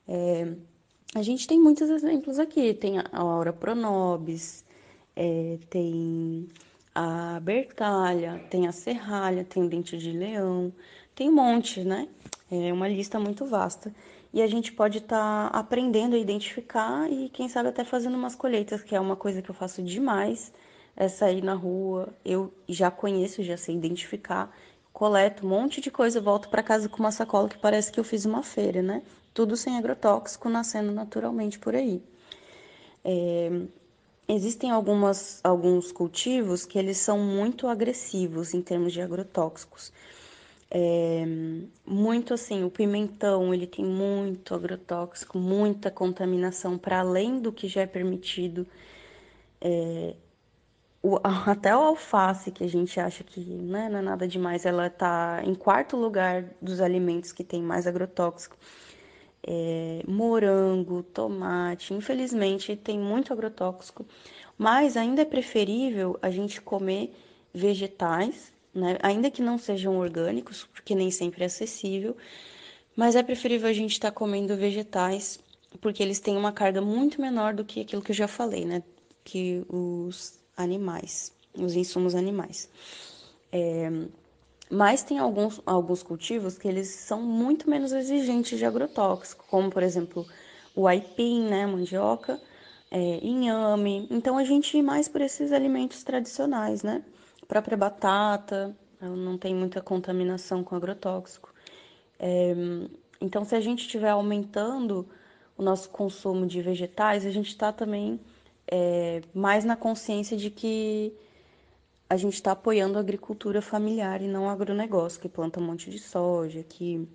É, 0.07 0.51
a 1.13 1.21
gente 1.21 1.47
tem 1.47 1.59
muitos 1.59 1.87
exemplos 1.87 2.39
aqui, 2.39 2.73
tem 2.73 2.97
a 2.97 3.05
Aura 3.13 3.53
Pronobis, 3.53 4.65
é, 5.15 5.59
tem 5.69 6.49
a 6.95 7.39
Bertalha, 7.39 8.43
tem 8.49 8.67
a 8.67 8.71
Serralha, 8.71 9.43
tem 9.43 9.61
o 9.61 9.69
Dente 9.69 9.95
de 9.99 10.11
Leão, 10.11 10.73
tem 11.13 11.29
um 11.29 11.35
monte, 11.35 11.83
né? 11.83 12.07
É 12.49 12.73
uma 12.73 12.87
lista 12.87 13.19
muito 13.19 13.45
vasta. 13.45 13.93
E 14.33 14.41
a 14.41 14.47
gente 14.47 14.73
pode 14.73 14.97
estar 14.97 15.51
tá 15.51 15.55
aprendendo 15.55 16.15
a 16.15 16.19
identificar 16.19 17.07
e, 17.11 17.29
quem 17.29 17.47
sabe, 17.47 17.69
até 17.69 17.83
fazendo 17.83 18.15
umas 18.15 18.33
colheitas, 18.33 18.81
que 18.81 18.95
é 18.95 18.99
uma 18.99 19.15
coisa 19.15 19.43
que 19.43 19.51
eu 19.51 19.55
faço 19.55 19.83
demais, 19.83 20.51
é 20.95 21.07
sair 21.07 21.43
na 21.43 21.53
rua. 21.53 22.11
Eu 22.25 22.51
já 22.67 22.89
conheço, 22.89 23.43
já 23.43 23.57
sei 23.57 23.75
identificar 23.75 24.51
coleto 24.93 25.45
um 25.45 25.49
monte 25.49 25.81
de 25.81 25.89
coisa, 25.89 26.21
volto 26.21 26.47
para 26.47 26.61
casa 26.61 26.87
com 26.87 26.99
uma 26.99 27.11
sacola 27.11 27.49
que 27.49 27.57
parece 27.57 27.91
que 27.91 27.99
eu 27.99 28.03
fiz 28.03 28.25
uma 28.25 28.43
feira, 28.43 28.81
né? 28.81 29.01
Tudo 29.33 29.57
sem 29.57 29.75
agrotóxico, 29.75 30.47
nascendo 30.47 30.91
naturalmente 30.91 31.57
por 31.57 31.75
aí. 31.75 32.01
É, 33.03 33.49
existem 34.27 34.69
algumas, 34.69 35.41
alguns 35.43 35.91
cultivos 35.91 36.65
que 36.65 36.77
eles 36.77 36.97
são 36.97 37.17
muito 37.17 37.67
agressivos 37.67 38.53
em 38.53 38.61
termos 38.61 38.93
de 38.93 39.01
agrotóxicos. 39.01 39.91
É, 40.69 41.23
muito 41.85 42.33
assim, 42.33 42.63
o 42.63 42.69
pimentão 42.69 43.53
ele 43.53 43.67
tem 43.67 43.85
muito 43.85 44.55
agrotóxico, 44.55 45.37
muita 45.37 45.91
contaminação 45.91 46.77
para 46.77 46.99
além 46.99 47.39
do 47.39 47.51
que 47.51 47.67
já 47.67 47.81
é 47.81 47.87
permitido. 47.87 48.65
É, 49.59 50.15
o, 51.03 51.19
até 51.45 51.75
o 51.75 51.81
alface, 51.81 52.51
que 52.51 52.63
a 52.63 52.67
gente 52.67 52.99
acha 52.99 53.23
que 53.23 53.41
né, 53.41 53.89
não 53.89 53.99
é 53.99 54.01
nada 54.01 54.27
demais, 54.27 54.65
ela 54.65 54.87
está 54.87 55.41
em 55.43 55.53
quarto 55.53 55.97
lugar 55.97 56.45
dos 56.61 56.79
alimentos 56.81 57.31
que 57.31 57.43
tem 57.43 57.61
mais 57.61 57.85
agrotóxico. 57.85 58.57
É, 59.45 60.01
morango, 60.07 61.03
tomate, 61.03 61.93
infelizmente 61.93 62.77
tem 62.77 62.97
muito 62.97 63.33
agrotóxico, 63.33 64.05
mas 64.57 64.95
ainda 64.95 65.23
é 65.23 65.25
preferível 65.25 66.17
a 66.21 66.29
gente 66.31 66.61
comer 66.61 67.13
vegetais, 67.53 68.53
né, 68.73 68.97
ainda 69.03 69.29
que 69.29 69.41
não 69.41 69.57
sejam 69.57 69.97
orgânicos, 69.97 70.63
porque 70.71 70.95
nem 70.95 71.11
sempre 71.11 71.43
é 71.43 71.47
acessível, 71.47 72.15
mas 72.95 73.17
é 73.17 73.21
preferível 73.21 73.67
a 73.67 73.73
gente 73.73 73.91
estar 73.91 74.11
tá 74.11 74.15
comendo 74.15 74.55
vegetais, 74.55 75.39
porque 75.81 76.01
eles 76.01 76.21
têm 76.21 76.37
uma 76.37 76.53
carga 76.53 76.79
muito 76.79 77.19
menor 77.19 77.53
do 77.53 77.65
que 77.65 77.81
aquilo 77.81 78.01
que 78.01 78.11
eu 78.11 78.15
já 78.15 78.29
falei, 78.29 78.63
né? 78.63 78.81
Que 79.25 79.65
os 79.67 80.39
animais, 80.55 81.31
os 81.55 81.75
insumos 81.75 82.15
animais. 82.15 82.69
É, 83.51 83.89
mas 84.69 85.03
tem 85.03 85.19
alguns, 85.19 85.61
alguns 85.65 86.01
cultivos 86.01 86.57
que 86.57 86.67
eles 86.67 86.87
são 86.87 87.21
muito 87.21 87.69
menos 87.69 87.91
exigentes 87.91 88.57
de 88.57 88.65
agrotóxico, 88.65 89.45
como 89.47 89.69
por 89.69 89.83
exemplo 89.83 90.25
o 90.75 90.87
aipim, 90.87 91.43
né, 91.43 91.65
mandioca, 91.65 92.41
é, 92.89 93.19
inhame. 93.21 94.07
Então 94.09 94.37
a 94.37 94.43
gente 94.43 94.77
ir 94.77 94.81
mais 94.81 95.07
por 95.07 95.21
esses 95.21 95.51
alimentos 95.51 96.03
tradicionais, 96.03 96.81
né? 96.81 97.03
A 97.41 97.45
própria 97.45 97.77
batata, 97.77 98.75
não 98.99 99.37
tem 99.37 99.53
muita 99.53 99.81
contaminação 99.81 100.63
com 100.63 100.75
agrotóxico. 100.75 101.53
É, 102.17 102.55
então 103.21 103.45
se 103.45 103.55
a 103.55 103.61
gente 103.61 103.81
estiver 103.81 104.09
aumentando 104.09 105.07
o 105.57 105.61
nosso 105.61 105.89
consumo 105.89 106.47
de 106.47 106.61
vegetais, 106.61 107.25
a 107.25 107.31
gente 107.31 107.49
está 107.49 107.71
também 107.71 108.19
é, 108.67 109.21
mais 109.33 109.63
na 109.63 109.75
consciência 109.75 110.37
de 110.37 110.49
que 110.49 111.13
a 112.09 112.17
gente 112.17 112.35
está 112.35 112.51
apoiando 112.51 112.97
a 112.97 113.01
agricultura 113.01 113.61
familiar 113.61 114.21
e 114.21 114.27
não 114.27 114.45
o 114.45 114.49
agronegócio, 114.49 115.19
que 115.19 115.29
planta 115.29 115.59
um 115.59 115.63
monte 115.63 115.89
de 115.89 115.99
soja, 115.99 116.63
que 116.63 117.07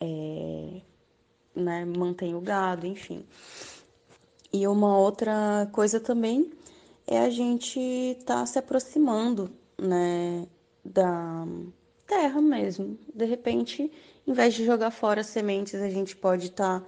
é, 0.00 0.80
né, 1.54 1.84
mantém 1.84 2.34
o 2.34 2.40
gado, 2.40 2.86
enfim. 2.86 3.24
E 4.52 4.66
uma 4.66 4.98
outra 4.98 5.68
coisa 5.72 6.00
também 6.00 6.50
é 7.06 7.20
a 7.20 7.30
gente 7.30 7.78
estar 7.78 8.40
tá 8.40 8.46
se 8.46 8.58
aproximando 8.58 9.50
né, 9.78 10.46
da 10.84 11.46
terra 12.06 12.40
mesmo. 12.40 12.98
De 13.14 13.24
repente, 13.24 13.90
em 14.26 14.32
vez 14.32 14.54
de 14.54 14.64
jogar 14.64 14.90
fora 14.90 15.22
sementes, 15.22 15.74
a 15.74 15.88
gente 15.88 16.16
pode 16.16 16.46
estar 16.46 16.80
tá 16.80 16.86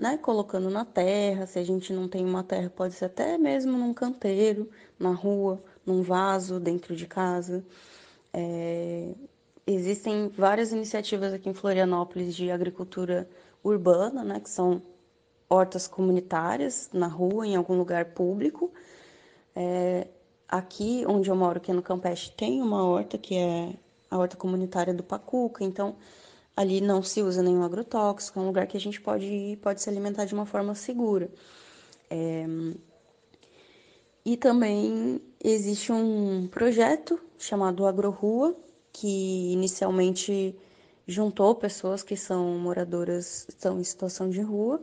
né, 0.00 0.16
colocando 0.16 0.70
na 0.70 0.84
terra. 0.84 1.46
Se 1.46 1.58
a 1.58 1.64
gente 1.64 1.92
não 1.92 2.08
tem 2.08 2.24
uma 2.24 2.42
terra, 2.44 2.70
pode 2.70 2.94
ser 2.94 3.06
até 3.06 3.36
mesmo 3.36 3.76
num 3.76 3.92
canteiro, 3.92 4.70
na 4.98 5.10
rua, 5.10 5.62
num 5.84 6.02
vaso 6.02 6.60
dentro 6.60 6.94
de 6.94 7.06
casa. 7.06 7.64
É, 8.32 9.14
existem 9.66 10.28
várias 10.28 10.72
iniciativas 10.72 11.32
aqui 11.32 11.48
em 11.48 11.54
Florianópolis 11.54 12.34
de 12.34 12.50
agricultura 12.50 13.28
urbana, 13.62 14.22
né, 14.22 14.40
que 14.40 14.48
são 14.48 14.80
hortas 15.48 15.86
comunitárias 15.88 16.90
na 16.92 17.08
rua, 17.08 17.46
em 17.46 17.56
algum 17.56 17.76
lugar 17.76 18.06
público. 18.06 18.72
É, 19.54 20.06
aqui 20.48 21.04
onde 21.08 21.28
eu 21.28 21.36
moro, 21.36 21.60
que 21.60 21.70
é 21.70 21.74
no 21.74 21.82
Campeche, 21.82 22.30
tem 22.30 22.62
uma 22.62 22.84
horta 22.84 23.18
que 23.18 23.34
é 23.36 23.74
a 24.10 24.16
horta 24.16 24.36
comunitária 24.36 24.94
do 24.94 25.02
Pacuca, 25.02 25.64
então 25.64 25.96
ali 26.58 26.80
não 26.80 27.04
se 27.04 27.22
usa 27.22 27.40
nenhum 27.40 27.62
agrotóxico, 27.62 28.36
é 28.36 28.42
um 28.42 28.46
lugar 28.46 28.66
que 28.66 28.76
a 28.76 28.80
gente 28.80 29.00
pode 29.00 29.26
ir, 29.26 29.58
pode 29.58 29.80
se 29.80 29.88
alimentar 29.88 30.24
de 30.24 30.34
uma 30.34 30.44
forma 30.44 30.74
segura. 30.74 31.30
É... 32.10 32.44
E 34.24 34.36
também 34.36 35.22
existe 35.42 35.92
um 35.92 36.48
projeto 36.48 37.20
chamado 37.38 37.86
AgroRua, 37.86 38.56
que 38.92 39.52
inicialmente 39.52 40.56
juntou 41.06 41.54
pessoas 41.54 42.02
que 42.02 42.16
são 42.16 42.58
moradoras, 42.58 43.46
estão 43.48 43.78
em 43.78 43.84
situação 43.84 44.28
de 44.28 44.40
rua 44.40 44.82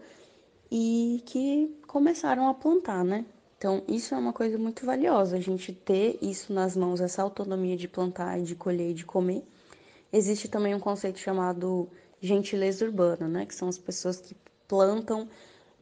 e 0.72 1.22
que 1.26 1.78
começaram 1.88 2.48
a 2.48 2.54
plantar, 2.54 3.04
né? 3.04 3.26
Então, 3.58 3.84
isso 3.86 4.16
é 4.16 4.18
uma 4.18 4.32
coisa 4.32 4.58
muito 4.58 4.86
valiosa, 4.86 5.36
a 5.36 5.42
gente 5.42 5.74
ter 5.74 6.18
isso 6.22 6.54
nas 6.54 6.78
mãos, 6.78 7.02
essa 7.02 7.22
autonomia 7.22 7.76
de 7.76 7.90
plantar, 7.90 8.40
de 8.40 8.56
colher 8.56 8.92
e 8.92 8.94
de 8.94 9.06
comer 9.06 9.44
Existe 10.16 10.48
também 10.48 10.74
um 10.74 10.80
conceito 10.80 11.20
chamado 11.20 11.90
gentileza 12.22 12.86
urbana, 12.86 13.28
né? 13.28 13.46
Que 13.46 13.54
são 13.54 13.68
as 13.68 13.78
pessoas 13.78 14.22
que 14.22 14.34
plantam 14.66 15.28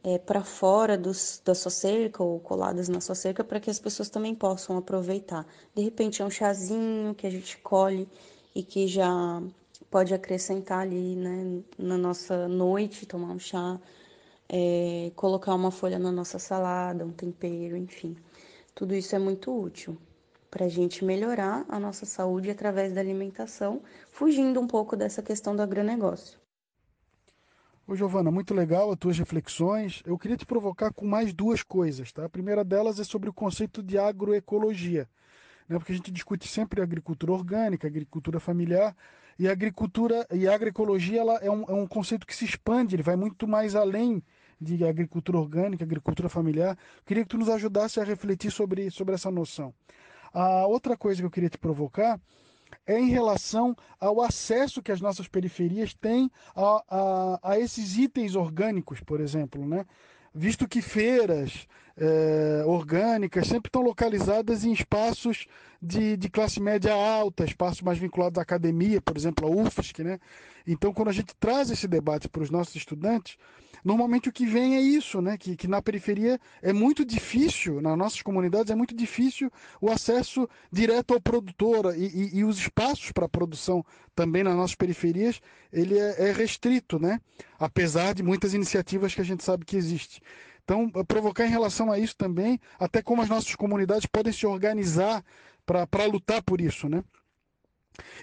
é, 0.02 0.18
para 0.18 0.42
fora 0.42 0.98
dos, 0.98 1.40
da 1.44 1.54
sua 1.54 1.70
cerca 1.70 2.20
ou 2.20 2.40
coladas 2.40 2.88
na 2.88 3.00
sua 3.00 3.14
cerca 3.14 3.44
para 3.44 3.60
que 3.60 3.70
as 3.70 3.78
pessoas 3.78 4.10
também 4.10 4.34
possam 4.34 4.76
aproveitar. 4.76 5.46
De 5.72 5.82
repente 5.82 6.20
é 6.20 6.24
um 6.24 6.30
chazinho 6.30 7.14
que 7.14 7.28
a 7.28 7.30
gente 7.30 7.58
colhe 7.58 8.08
e 8.52 8.64
que 8.64 8.88
já 8.88 9.40
pode 9.88 10.12
acrescentar 10.12 10.80
ali, 10.80 11.14
né, 11.14 11.62
na 11.78 11.96
nossa 11.96 12.48
noite, 12.48 13.06
tomar 13.06 13.32
um 13.32 13.38
chá, 13.38 13.80
é, 14.48 15.12
colocar 15.14 15.54
uma 15.54 15.70
folha 15.70 15.96
na 16.00 16.10
nossa 16.10 16.40
salada, 16.40 17.06
um 17.06 17.12
tempero, 17.12 17.76
enfim. 17.76 18.16
Tudo 18.74 18.96
isso 18.96 19.14
é 19.14 19.18
muito 19.20 19.56
útil 19.56 19.96
para 20.54 20.66
a 20.66 20.68
gente 20.68 21.04
melhorar 21.04 21.64
a 21.68 21.80
nossa 21.80 22.06
saúde 22.06 22.48
através 22.48 22.92
da 22.92 23.00
alimentação, 23.00 23.82
fugindo 24.12 24.60
um 24.60 24.68
pouco 24.68 24.96
dessa 24.96 25.20
questão 25.20 25.56
do 25.56 25.60
agronegócio. 25.60 26.38
Ô 27.84 27.96
Giovana, 27.96 28.30
muito 28.30 28.54
legal 28.54 28.92
as 28.92 28.96
tuas 28.96 29.18
reflexões. 29.18 30.00
Eu 30.06 30.16
queria 30.16 30.36
te 30.36 30.46
provocar 30.46 30.92
com 30.92 31.04
mais 31.04 31.34
duas 31.34 31.64
coisas, 31.64 32.12
tá? 32.12 32.24
A 32.26 32.28
primeira 32.28 32.62
delas 32.64 33.00
é 33.00 33.04
sobre 33.04 33.28
o 33.28 33.32
conceito 33.32 33.82
de 33.82 33.98
agroecologia, 33.98 35.08
né? 35.68 35.76
Porque 35.76 35.90
a 35.90 35.96
gente 35.96 36.12
discute 36.12 36.46
sempre 36.46 36.80
agricultura 36.80 37.32
orgânica, 37.32 37.88
agricultura 37.88 38.38
familiar, 38.38 38.96
e 39.36 39.48
a 39.48 39.52
agricultura 39.52 40.24
e 40.32 40.46
agroecologia 40.46 41.20
ela 41.20 41.34
é, 41.38 41.50
um, 41.50 41.64
é 41.64 41.72
um 41.72 41.86
conceito 41.88 42.24
que 42.24 42.36
se 42.36 42.44
expande, 42.44 42.94
ele 42.94 43.02
vai 43.02 43.16
muito 43.16 43.48
mais 43.48 43.74
além 43.74 44.22
de 44.60 44.84
agricultura 44.84 45.36
orgânica, 45.36 45.82
agricultura 45.82 46.28
familiar. 46.28 46.78
Eu 46.98 47.02
queria 47.04 47.24
que 47.24 47.30
tu 47.30 47.38
nos 47.38 47.48
ajudasse 47.48 47.98
a 47.98 48.04
refletir 48.04 48.52
sobre, 48.52 48.88
sobre 48.92 49.16
essa 49.16 49.32
noção. 49.32 49.74
A 50.34 50.66
outra 50.66 50.96
coisa 50.96 51.22
que 51.22 51.26
eu 51.26 51.30
queria 51.30 51.48
te 51.48 51.56
provocar 51.56 52.20
é 52.84 52.98
em 52.98 53.08
relação 53.08 53.76
ao 54.00 54.20
acesso 54.20 54.82
que 54.82 54.90
as 54.90 55.00
nossas 55.00 55.28
periferias 55.28 55.94
têm 55.94 56.28
a, 56.56 56.84
a, 56.90 57.52
a 57.52 57.58
esses 57.58 57.96
itens 57.96 58.34
orgânicos, 58.34 59.00
por 59.00 59.20
exemplo, 59.20 59.64
né? 59.66 59.86
visto 60.34 60.66
que 60.66 60.82
feiras 60.82 61.68
é, 61.96 62.64
orgânicas 62.66 63.46
sempre 63.46 63.68
estão 63.68 63.82
localizadas 63.82 64.64
em 64.64 64.72
espaços 64.72 65.46
de, 65.80 66.16
de, 66.16 66.28
classe 66.28 66.60
média 66.60 66.92
alta, 66.92 67.44
espaços 67.44 67.82
mais 67.82 67.98
vinculados 67.98 68.38
à 68.38 68.42
academia, 68.42 69.00
por 69.00 69.16
exemplo, 69.16 69.46
a 69.46 69.50
UFSC. 69.50 70.02
Né? 70.02 70.18
Então, 70.66 70.92
quando 70.92 71.08
a 71.08 71.12
gente 71.12 71.34
traz 71.38 71.70
esse 71.70 71.86
debate 71.86 72.28
para 72.28 72.42
os 72.42 72.50
nossos 72.50 72.74
estudantes, 72.74 73.36
normalmente 73.84 74.28
o 74.28 74.32
que 74.32 74.46
vem 74.46 74.76
é 74.76 74.80
isso, 74.80 75.20
né? 75.20 75.36
que, 75.36 75.56
que 75.56 75.68
na 75.68 75.82
periferia 75.82 76.40
é 76.62 76.72
muito 76.72 77.04
difícil, 77.04 77.82
nas 77.82 77.98
nossas 77.98 78.22
comunidades 78.22 78.70
é 78.70 78.74
muito 78.74 78.94
difícil 78.94 79.50
o 79.80 79.90
acesso 79.90 80.48
direto 80.72 81.12
ao 81.12 81.20
produtor 81.20 81.94
e, 81.96 82.06
e, 82.06 82.38
e 82.38 82.44
os 82.44 82.58
espaços 82.58 83.12
para 83.12 83.28
produção 83.28 83.84
também 84.14 84.42
nas 84.42 84.56
nossas 84.56 84.74
periferias, 84.74 85.40
ele 85.72 85.98
é, 85.98 86.28
é 86.28 86.32
restrito, 86.32 86.98
né? 86.98 87.20
apesar 87.58 88.14
de 88.14 88.22
muitas 88.22 88.54
iniciativas 88.54 89.14
que 89.14 89.20
a 89.20 89.24
gente 89.24 89.44
sabe 89.44 89.64
que 89.66 89.76
existe. 89.76 90.22
Então, 90.64 90.88
provocar 91.06 91.44
em 91.44 91.50
relação 91.50 91.92
a 91.92 91.98
isso 91.98 92.16
também, 92.16 92.58
até 92.78 93.02
como 93.02 93.20
as 93.20 93.28
nossas 93.28 93.54
comunidades 93.54 94.06
podem 94.06 94.32
se 94.32 94.46
organizar 94.46 95.22
para 95.66 96.06
lutar 96.06 96.42
por 96.42 96.58
isso, 96.58 96.88
né? 96.88 97.04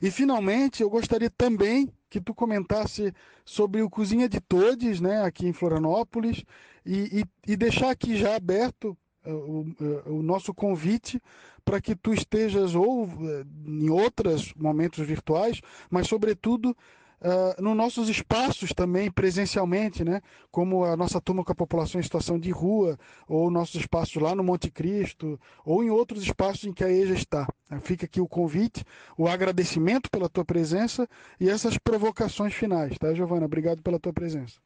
E 0.01 0.11
finalmente, 0.11 0.81
eu 0.81 0.89
gostaria 0.89 1.29
também 1.29 1.91
que 2.09 2.19
tu 2.19 2.33
comentasse 2.33 3.13
sobre 3.45 3.81
o 3.81 3.89
Cozinha 3.89 4.27
de 4.27 4.39
Todes, 4.41 4.99
né, 4.99 5.23
aqui 5.23 5.47
em 5.47 5.53
Florianópolis, 5.53 6.43
e, 6.85 7.21
e, 7.47 7.51
e 7.53 7.55
deixar 7.55 7.89
aqui 7.91 8.17
já 8.17 8.35
aberto 8.35 8.97
uh, 9.25 9.31
o, 9.31 9.61
uh, 9.61 10.17
o, 10.17 10.21
nosso 10.21 10.53
convite 10.53 11.21
para 11.63 11.79
que 11.79 11.95
tu 11.95 12.13
estejas 12.13 12.75
ou 12.75 13.05
uh, 13.05 13.45
em 13.65 13.89
outros 13.89 14.53
momentos 14.55 15.05
virtuais, 15.05 15.61
mas 15.89 16.07
sobretudo 16.07 16.75
uh, 17.21 17.61
nos 17.61 17.75
nossos 17.75 18.09
espaços 18.09 18.71
também, 18.73 19.11
presencialmente, 19.11 20.03
né? 20.03 20.21
como 20.51 20.83
a 20.83 20.97
nossa 20.97 21.21
turma 21.21 21.43
com 21.43 21.51
a 21.51 21.55
população 21.55 21.99
em 21.99 22.03
situação 22.03 22.39
de 22.39 22.51
rua, 22.51 22.97
ou 23.27 23.49
nossos 23.49 23.75
espaços 23.75 24.21
lá 24.21 24.35
no 24.35 24.43
Monte 24.43 24.69
Cristo, 24.69 25.39
ou 25.63 25.83
em 25.83 25.89
outros 25.89 26.23
espaços 26.23 26.65
em 26.65 26.73
que 26.73 26.83
a 26.83 26.91
EJA 26.91 27.13
está. 27.13 27.47
Fica 27.81 28.05
aqui 28.05 28.19
o 28.19 28.27
convite, 28.27 28.83
o 29.17 29.27
agradecimento 29.27 30.09
pela 30.09 30.27
tua 30.27 30.43
presença 30.43 31.07
e 31.39 31.49
essas 31.49 31.77
provocações 31.77 32.53
finais, 32.53 32.97
tá, 32.97 33.13
Giovana? 33.13 33.45
Obrigado 33.45 33.81
pela 33.81 33.99
tua 33.99 34.11
presença. 34.11 34.59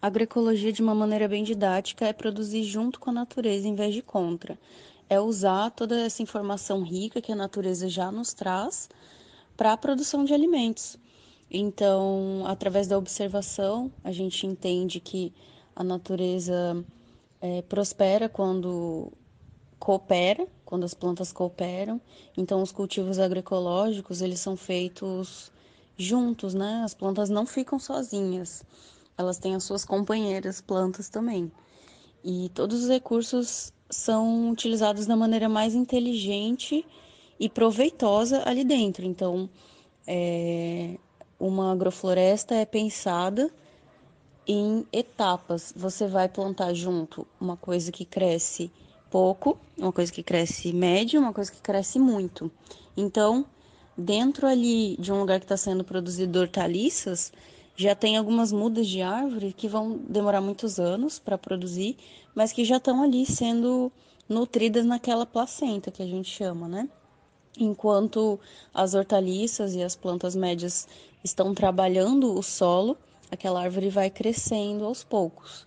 Agroecologia, 0.00 0.72
de 0.72 0.82
uma 0.82 0.94
maneira 0.94 1.26
bem 1.26 1.42
didática, 1.42 2.06
é 2.06 2.12
produzir 2.12 2.62
junto 2.62 3.00
com 3.00 3.10
a 3.10 3.12
natureza 3.12 3.66
em 3.66 3.74
vez 3.74 3.94
de 3.94 4.02
contra. 4.02 4.58
É 5.08 5.20
usar 5.20 5.70
toda 5.70 6.00
essa 6.00 6.22
informação 6.22 6.82
rica 6.82 7.20
que 7.20 7.32
a 7.32 7.36
natureza 7.36 7.88
já 7.88 8.10
nos 8.10 8.34
traz 8.34 8.88
para 9.56 9.72
a 9.72 9.76
produção 9.76 10.24
de 10.24 10.34
alimentos. 10.34 10.98
Então, 11.50 12.44
através 12.46 12.86
da 12.88 12.98
observação, 12.98 13.90
a 14.02 14.10
gente 14.10 14.46
entende 14.46 15.00
que 15.00 15.32
a 15.74 15.84
natureza 15.84 16.84
é, 17.40 17.62
prospera 17.62 18.28
quando 18.28 19.12
coopera, 19.78 20.46
quando 20.64 20.84
as 20.84 20.94
plantas 20.94 21.32
cooperam. 21.32 22.00
Então, 22.36 22.62
os 22.62 22.72
cultivos 22.72 23.18
agroecológicos, 23.18 24.20
eles 24.20 24.40
são 24.40 24.56
feitos 24.56 25.52
juntos, 25.96 26.54
né? 26.54 26.82
As 26.84 26.94
plantas 26.94 27.30
não 27.30 27.46
ficam 27.46 27.78
sozinhas. 27.78 28.64
Elas 29.16 29.38
têm 29.38 29.54
as 29.54 29.64
suas 29.64 29.84
companheiras 29.84 30.60
plantas 30.60 31.08
também. 31.08 31.50
E 32.24 32.50
todos 32.50 32.82
os 32.82 32.88
recursos 32.88 33.72
são 33.88 34.50
utilizados 34.50 35.06
da 35.06 35.14
maneira 35.14 35.48
mais 35.48 35.74
inteligente 35.74 36.84
e 37.38 37.48
proveitosa 37.48 38.42
ali 38.48 38.64
dentro. 38.64 39.04
Então, 39.04 39.48
é, 40.06 40.96
uma 41.38 41.72
agrofloresta 41.72 42.54
é 42.54 42.64
pensada 42.64 43.50
em 44.46 44.86
etapas. 44.92 45.72
Você 45.76 46.06
vai 46.06 46.28
plantar 46.28 46.72
junto 46.72 47.26
uma 47.40 47.56
coisa 47.56 47.90
que 47.90 48.04
cresce 48.04 48.70
pouco, 49.10 49.58
uma 49.76 49.92
coisa 49.92 50.12
que 50.12 50.22
cresce 50.22 50.72
médio, 50.72 51.20
uma 51.20 51.32
coisa 51.32 51.50
que 51.50 51.60
cresce 51.60 51.98
muito. 51.98 52.50
Então, 52.96 53.44
dentro 53.96 54.46
ali 54.46 54.96
de 54.98 55.12
um 55.12 55.20
lugar 55.20 55.38
que 55.38 55.44
está 55.44 55.56
sendo 55.56 55.84
produzido 55.84 56.38
hortaliças, 56.38 57.32
já 57.76 57.94
tem 57.94 58.16
algumas 58.16 58.52
mudas 58.52 58.86
de 58.86 59.02
árvore 59.02 59.52
que 59.52 59.68
vão 59.68 59.98
demorar 60.08 60.40
muitos 60.40 60.78
anos 60.78 61.18
para 61.18 61.36
produzir, 61.36 61.96
mas 62.34 62.52
que 62.52 62.64
já 62.64 62.78
estão 62.78 63.02
ali 63.02 63.26
sendo 63.26 63.92
nutridas 64.28 64.84
naquela 64.84 65.26
placenta 65.26 65.90
que 65.90 66.02
a 66.02 66.06
gente 66.06 66.30
chama, 66.30 66.66
né? 66.68 66.88
Enquanto 67.58 68.38
as 68.72 68.94
hortaliças 68.94 69.74
e 69.74 69.82
as 69.82 69.96
plantas 69.96 70.36
médias 70.36 70.86
estão 71.24 71.54
trabalhando 71.54 72.34
o 72.34 72.42
solo, 72.42 72.96
aquela 73.30 73.62
árvore 73.62 73.88
vai 73.88 74.10
crescendo 74.10 74.84
aos 74.84 75.02
poucos. 75.02 75.66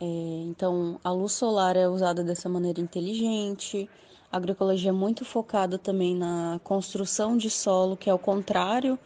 É, 0.00 0.04
então, 0.04 0.98
a 1.04 1.10
luz 1.12 1.32
solar 1.32 1.76
é 1.76 1.88
usada 1.88 2.24
dessa 2.24 2.48
maneira 2.48 2.80
inteligente. 2.80 3.88
A 4.30 4.36
agroecologia 4.36 4.90
é 4.90 4.92
muito 4.92 5.24
focada 5.24 5.78
também 5.78 6.16
na 6.16 6.60
construção 6.64 7.36
de 7.36 7.48
solo, 7.48 7.96
que 7.96 8.10
é 8.10 8.14
o 8.14 8.18
contrário 8.18 8.98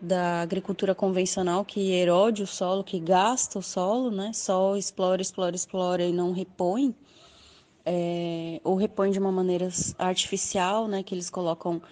da 0.00 0.42
agricultura 0.42 0.94
convencional, 0.94 1.64
que 1.64 1.92
erode 1.92 2.42
o 2.42 2.46
solo, 2.46 2.82
que 2.82 2.98
gasta 2.98 3.58
o 3.58 3.62
solo, 3.62 4.10
né? 4.10 4.32
Só 4.32 4.76
explora, 4.76 5.22
explora, 5.22 5.54
explora 5.54 6.04
e 6.04 6.12
não 6.12 6.32
repõe 6.32 6.94
é, 7.84 8.60
ou 8.64 8.76
repõe 8.76 9.10
de 9.10 9.18
uma 9.18 9.32
maneira 9.32 9.68
artificial, 9.98 10.88
né, 10.88 11.02
que 11.02 11.14
eles 11.14 11.28
colocam 11.28 11.82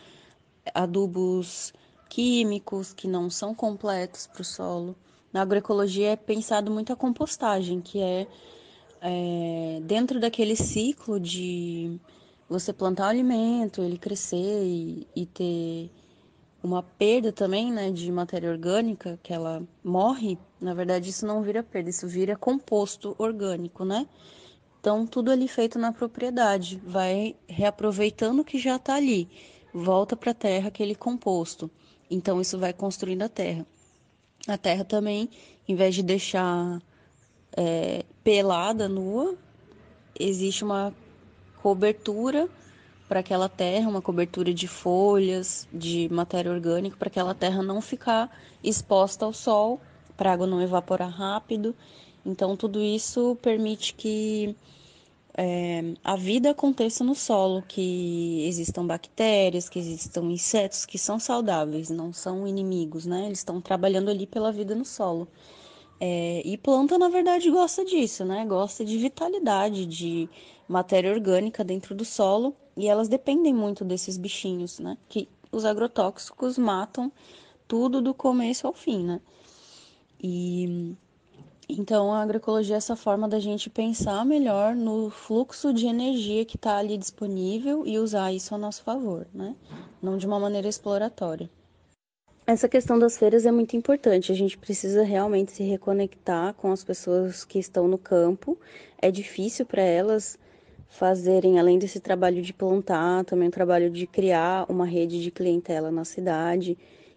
adubos 0.75 1.73
químicos 2.09 2.93
que 2.93 3.09
não 3.09 3.29
são 3.29 3.55
completos 3.55 4.27
para 4.27 4.43
o 4.43 4.45
solo. 4.45 4.97
Na 5.33 5.43
agroecologia 5.43 6.11
é 6.11 6.17
pensado 6.17 6.71
muito 6.71 6.93
a 6.93 6.97
compostagem, 6.97 7.81
que 7.81 8.01
é, 8.01 8.27
é 9.01 9.81
dentro 9.83 10.21
daquele 10.21 10.55
ciclo 10.55 11.19
de 11.19 11.99
você 12.49 12.73
plantar 12.73 13.07
o 13.07 13.09
alimento, 13.09 13.83
ele 13.83 13.97
crescer 13.97 14.65
e, 14.65 15.07
e 15.17 15.27
ter 15.27 15.91
uma 16.63 16.83
perda 16.83 17.33
também, 17.33 17.73
né, 17.73 17.91
de 17.91 18.13
matéria 18.13 18.51
orgânica, 18.51 19.19
que 19.23 19.33
ela 19.33 19.63
morre, 19.83 20.39
na 20.61 20.75
verdade 20.75 21.11
isso 21.11 21.27
não 21.27 21.43
vira 21.43 21.63
perda, 21.63 21.91
isso 21.91 22.07
vira 22.07 22.37
composto 22.37 23.17
orgânico, 23.19 23.85
né? 23.85 24.07
Então, 24.83 25.07
tudo 25.07 25.31
ali 25.31 25.47
feito 25.47 25.79
na 25.79 25.93
propriedade, 25.93 26.83
vai 26.85 27.37
reaproveitando 27.47 28.41
o 28.41 28.45
que 28.45 28.59
já 28.59 28.75
está 28.75 28.97
ali, 28.97 29.29
volta 29.73 30.17
para 30.17 30.33
a 30.33 30.35
terra 30.35 30.67
aquele 30.67 30.97
composto. 30.97 31.71
Então, 32.11 32.41
isso 32.41 32.59
vai 32.59 32.73
construindo 32.73 33.23
a 33.23 33.29
terra. 33.29 33.65
A 34.49 34.59
terra 34.59 34.85
também, 34.85 35.31
em 35.69 35.77
vez 35.77 35.95
de 35.95 36.03
deixar 36.03 36.83
é, 37.57 38.05
pelada, 38.25 38.89
nua, 38.89 39.37
existe 40.19 40.65
uma 40.65 40.93
cobertura 41.63 42.49
para 43.09 43.21
aquela 43.21 43.49
terra, 43.49 43.89
uma 43.89 44.03
cobertura 44.03 44.53
de 44.53 44.67
folhas, 44.67 45.69
de 45.73 46.09
matéria 46.11 46.51
orgânica, 46.51 46.97
para 46.97 47.07
aquela 47.07 47.37
terra 47.37 47.63
não 47.63 47.81
ficar 47.81 48.37
exposta 48.65 49.25
ao 49.25 49.33
sol, 49.33 49.81
para 50.17 50.31
a 50.31 50.33
água 50.33 50.47
não 50.49 50.61
evaporar 50.61 51.09
rápido. 51.09 51.73
Então, 52.25 52.57
tudo 52.57 52.81
isso 52.81 53.37
permite 53.43 53.95
que 53.95 54.57
é, 55.35 55.95
a 56.05 56.15
vida 56.15 56.51
aconteça 56.51 57.03
no 57.03 57.15
solo, 57.15 57.63
que 57.63 58.45
existam 58.47 58.87
bactérias, 58.87 59.69
que 59.69 59.79
existam 59.79 60.25
insetos 60.25 60.85
que 60.85 60.99
são 60.99 61.19
saudáveis, 61.19 61.89
não 61.91 62.13
são 62.13 62.47
inimigos, 62.47 63.07
né? 63.07 63.27
Eles 63.27 63.39
estão 63.39 63.61
trabalhando 63.61 64.11
ali 64.11 64.27
pela 64.27 64.53
vida 64.53 64.75
no 64.75 64.85
solo. 64.85 65.27
É, 65.99 66.43
e 66.45 66.59
planta, 66.59 66.99
na 66.99 67.09
verdade, 67.09 67.51
gosta 67.51 67.85
disso, 67.85 68.25
né? 68.25 68.45
Gosta 68.45 68.85
de 68.85 68.99
vitalidade, 68.99 69.87
de 69.87 70.29
matéria 70.69 71.13
orgânica 71.13 71.65
dentro 71.65 71.95
do 71.95 72.05
solo, 72.05 72.55
e 72.77 72.89
elas 72.89 73.09
dependem 73.09 73.55
muito 73.55 73.85
desses 73.85 74.19
bichinhos, 74.19 74.79
né? 74.79 74.99
Que 75.09 75.29
os 75.51 75.65
agrotóxicos 75.65 76.59
matam 76.59 77.11
tudo 77.67 78.03
do 78.03 78.13
começo 78.13 78.67
ao 78.67 78.73
fim, 78.73 79.05
né? 79.05 79.21
E 80.23 80.95
então, 81.69 82.13
a 82.13 82.21
agroecologia 82.21 82.75
é 82.75 82.79
essa 82.79 82.97
forma 82.97 83.29
da 83.29 83.39
gente 83.39 83.71
pensar 83.71 84.25
melhor 84.25 84.75
no 84.75 85.11
fluxo 85.11 85.73
de 85.73 85.87
energia 85.87 86.45
que 86.45 86.57
está 86.57 86.77
ali 86.77 86.99
disponível 86.99 87.87
e 87.87 87.99
usar 87.99 88.33
isso 88.33 88.55
a 88.55 88.59
nosso 88.59 88.83
favor, 88.83 89.27
né? 89.33 89.55
Não 90.03 90.17
de 90.17 90.27
uma 90.27 90.41
maneira 90.41 90.69
exploratória. 90.69 91.49
Essa 92.45 92.69
questão 92.69 92.99
das 92.99 93.17
feiras 93.17 93.47
é 93.47 93.53
muito 93.53 93.77
importante. 93.77 94.33
A 94.33 94.35
gente 94.35 94.59
precisa 94.59 95.05
realmente 95.05 95.53
se 95.53 95.63
reconectar 95.63 96.55
com 96.55 96.73
as 96.73 96.83
pessoas 96.83 97.45
que 97.45 97.59
estão 97.59 97.87
no 97.87 97.97
campo. 97.97 98.59
É 99.01 99.11
difícil 99.11 99.65
para 99.65 99.83
elas 99.83 100.37
fazerem, 100.89 101.59
além 101.59 101.79
desse 101.79 102.01
trabalho 102.01 102.43
de 102.43 102.53
plantar, 102.53 103.25
também 103.25 103.49
o 103.49 103.53
trabalho 103.53 103.89
de 103.91 104.07
criar 104.07 104.67
uma 104.69 104.85
rede 104.85 105.23
de 105.23 105.31
clientela 105.31 105.91
na 105.91 106.05
cidade. 106.05 106.77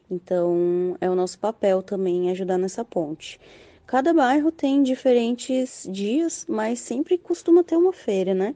Então, 0.10 0.95
é 1.01 1.10
o 1.10 1.15
nosso 1.15 1.39
papel 1.39 1.81
também 1.81 2.29
ajudar 2.29 2.60
nessa 2.60 2.86
ponte. 2.86 3.39
Cada 3.88 4.13
bairro 4.13 4.52
tem 4.52 4.82
diferentes 4.82 5.88
dias, 5.91 6.45
mas 6.50 6.80
sempre 6.80 7.17
costuma 7.17 7.63
ter 7.63 7.78
uma 7.78 7.93
feira, 7.93 8.34
né? 8.34 8.56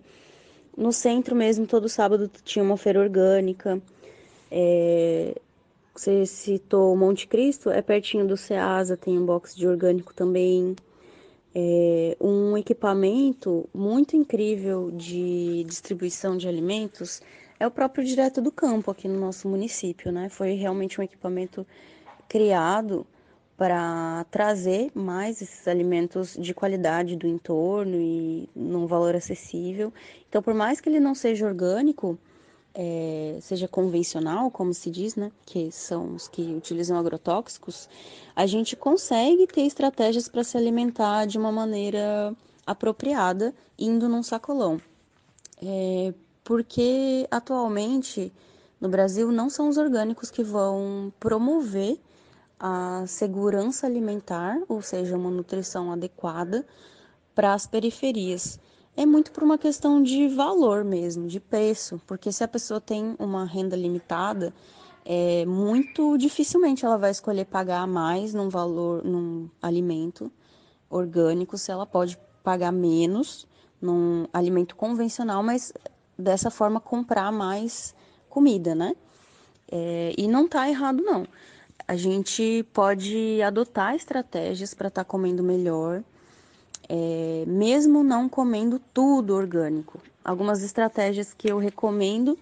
No 0.75 0.91
centro 0.91 1.35
mesmo, 1.35 1.67
todo 1.67 1.87
sábado 1.87 2.29
tinha 2.43 2.63
uma 2.63 2.77
feira 2.77 2.99
orgânica. 2.99 3.81
É, 4.49 5.35
você 5.93 6.25
citou 6.25 6.95
Monte 6.95 7.27
Cristo, 7.27 7.69
é 7.69 7.81
pertinho 7.81 8.25
do 8.25 8.35
Ceasa, 8.35 8.97
tem 8.97 9.19
um 9.19 9.25
box 9.25 9.55
de 9.55 9.67
orgânico 9.67 10.13
também. 10.13 10.75
É, 11.53 12.17
um 12.19 12.57
equipamento 12.57 13.69
muito 13.73 14.15
incrível 14.15 14.89
de 14.91 15.63
distribuição 15.67 16.37
de 16.37 16.47
alimentos 16.47 17.21
é 17.59 17.67
o 17.67 17.71
próprio 17.71 18.03
Direto 18.03 18.41
do 18.41 18.51
Campo 18.51 18.89
aqui 18.89 19.07
no 19.07 19.19
nosso 19.19 19.47
município, 19.47 20.11
né? 20.11 20.29
Foi 20.29 20.53
realmente 20.53 20.99
um 20.99 21.03
equipamento 21.03 21.67
criado 22.27 23.05
para 23.59 24.25
trazer 24.31 24.89
mais 24.95 25.41
esses 25.41 25.67
alimentos 25.67 26.37
de 26.39 26.53
qualidade 26.53 27.17
do 27.17 27.27
entorno 27.27 27.97
e 27.97 28.47
num 28.55 28.87
valor 28.87 29.17
acessível. 29.17 29.91
Então, 30.29 30.41
por 30.41 30.53
mais 30.53 30.79
que 30.79 30.87
ele 30.87 31.01
não 31.01 31.13
seja 31.13 31.45
orgânico, 31.45 32.17
é, 32.73 33.37
seja 33.41 33.67
convencional, 33.67 34.49
como 34.49 34.73
se 34.73 34.89
diz, 34.89 35.17
né, 35.17 35.29
que 35.45 35.69
são 35.73 36.15
os 36.15 36.25
que 36.25 36.41
utilizam 36.41 36.97
agrotóxicos, 36.97 37.89
a 38.33 38.45
gente 38.45 38.77
consegue 38.77 39.45
ter 39.45 39.63
estratégias 39.63 40.29
para 40.29 40.45
se 40.45 40.55
alimentar 40.55 41.25
de 41.25 41.37
uma 41.37 41.51
maneira 41.51 42.33
apropriada, 42.65 43.53
indo 43.77 44.07
num 44.07 44.23
sacolão. 44.23 44.79
É, 45.61 46.13
porque 46.45 47.27
atualmente 47.29 48.31
no 48.79 48.87
Brasil 48.87 49.33
não 49.33 49.49
são 49.49 49.67
os 49.67 49.75
orgânicos 49.75 50.31
que 50.31 50.43
vão 50.43 51.11
promover 51.19 51.99
a 52.59 53.05
segurança 53.07 53.87
alimentar, 53.87 54.59
ou 54.67 54.81
seja, 54.81 55.15
uma 55.15 55.31
nutrição 55.31 55.91
adequada 55.91 56.65
para 57.33 57.53
as 57.53 57.65
periferias. 57.65 58.59
É 58.97 59.05
muito 59.05 59.31
por 59.31 59.43
uma 59.43 59.57
questão 59.57 60.03
de 60.03 60.27
valor 60.27 60.83
mesmo, 60.83 61.25
de 61.25 61.39
preço, 61.39 62.01
porque 62.05 62.31
se 62.33 62.43
a 62.43 62.47
pessoa 62.47 62.81
tem 62.81 63.15
uma 63.17 63.45
renda 63.45 63.77
limitada, 63.77 64.53
é 65.05 65.45
muito 65.45 66.17
dificilmente 66.17 66.85
ela 66.85 66.97
vai 66.97 67.11
escolher 67.11 67.45
pagar 67.45 67.87
mais 67.87 68.33
num 68.33 68.49
valor, 68.49 69.05
num 69.05 69.49
alimento 69.61 70.29
orgânico, 70.89 71.57
se 71.57 71.71
ela 71.71 71.85
pode 71.85 72.19
pagar 72.43 72.73
menos 72.73 73.47
num 73.81 74.27
alimento 74.33 74.75
convencional, 74.75 75.41
mas 75.41 75.71
dessa 76.17 76.51
forma 76.51 76.81
comprar 76.81 77.31
mais 77.31 77.95
comida, 78.27 78.75
né? 78.75 78.93
É, 79.71 80.13
e 80.17 80.27
não 80.27 80.47
tá 80.47 80.67
errado 80.67 81.01
não 81.01 81.25
a 81.89 81.95
gente 81.95 82.63
pode 82.71 83.41
adotar 83.41 83.95
estratégias 83.95 84.75
para 84.75 84.89
estar 84.89 85.03
tá 85.03 85.09
comendo 85.09 85.41
melhor, 85.41 86.03
é, 86.87 87.43
mesmo 87.47 88.03
não 88.03 88.29
comendo 88.29 88.79
tudo 88.93 89.33
orgânico. 89.33 89.99
Algumas 90.23 90.61
estratégias 90.61 91.33
que 91.33 91.47
eu 91.47 91.57
recomendo 91.57 92.37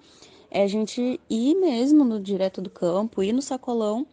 é 0.52 0.64
a 0.64 0.68
gente 0.68 1.18
ir 1.30 1.56
mesmo 1.56 2.04
no 2.04 2.20
direto 2.20 2.62
do 2.62 2.70
campo, 2.70 3.24
ir 3.24 3.32
no 3.32 3.42
sacolão 3.42 4.06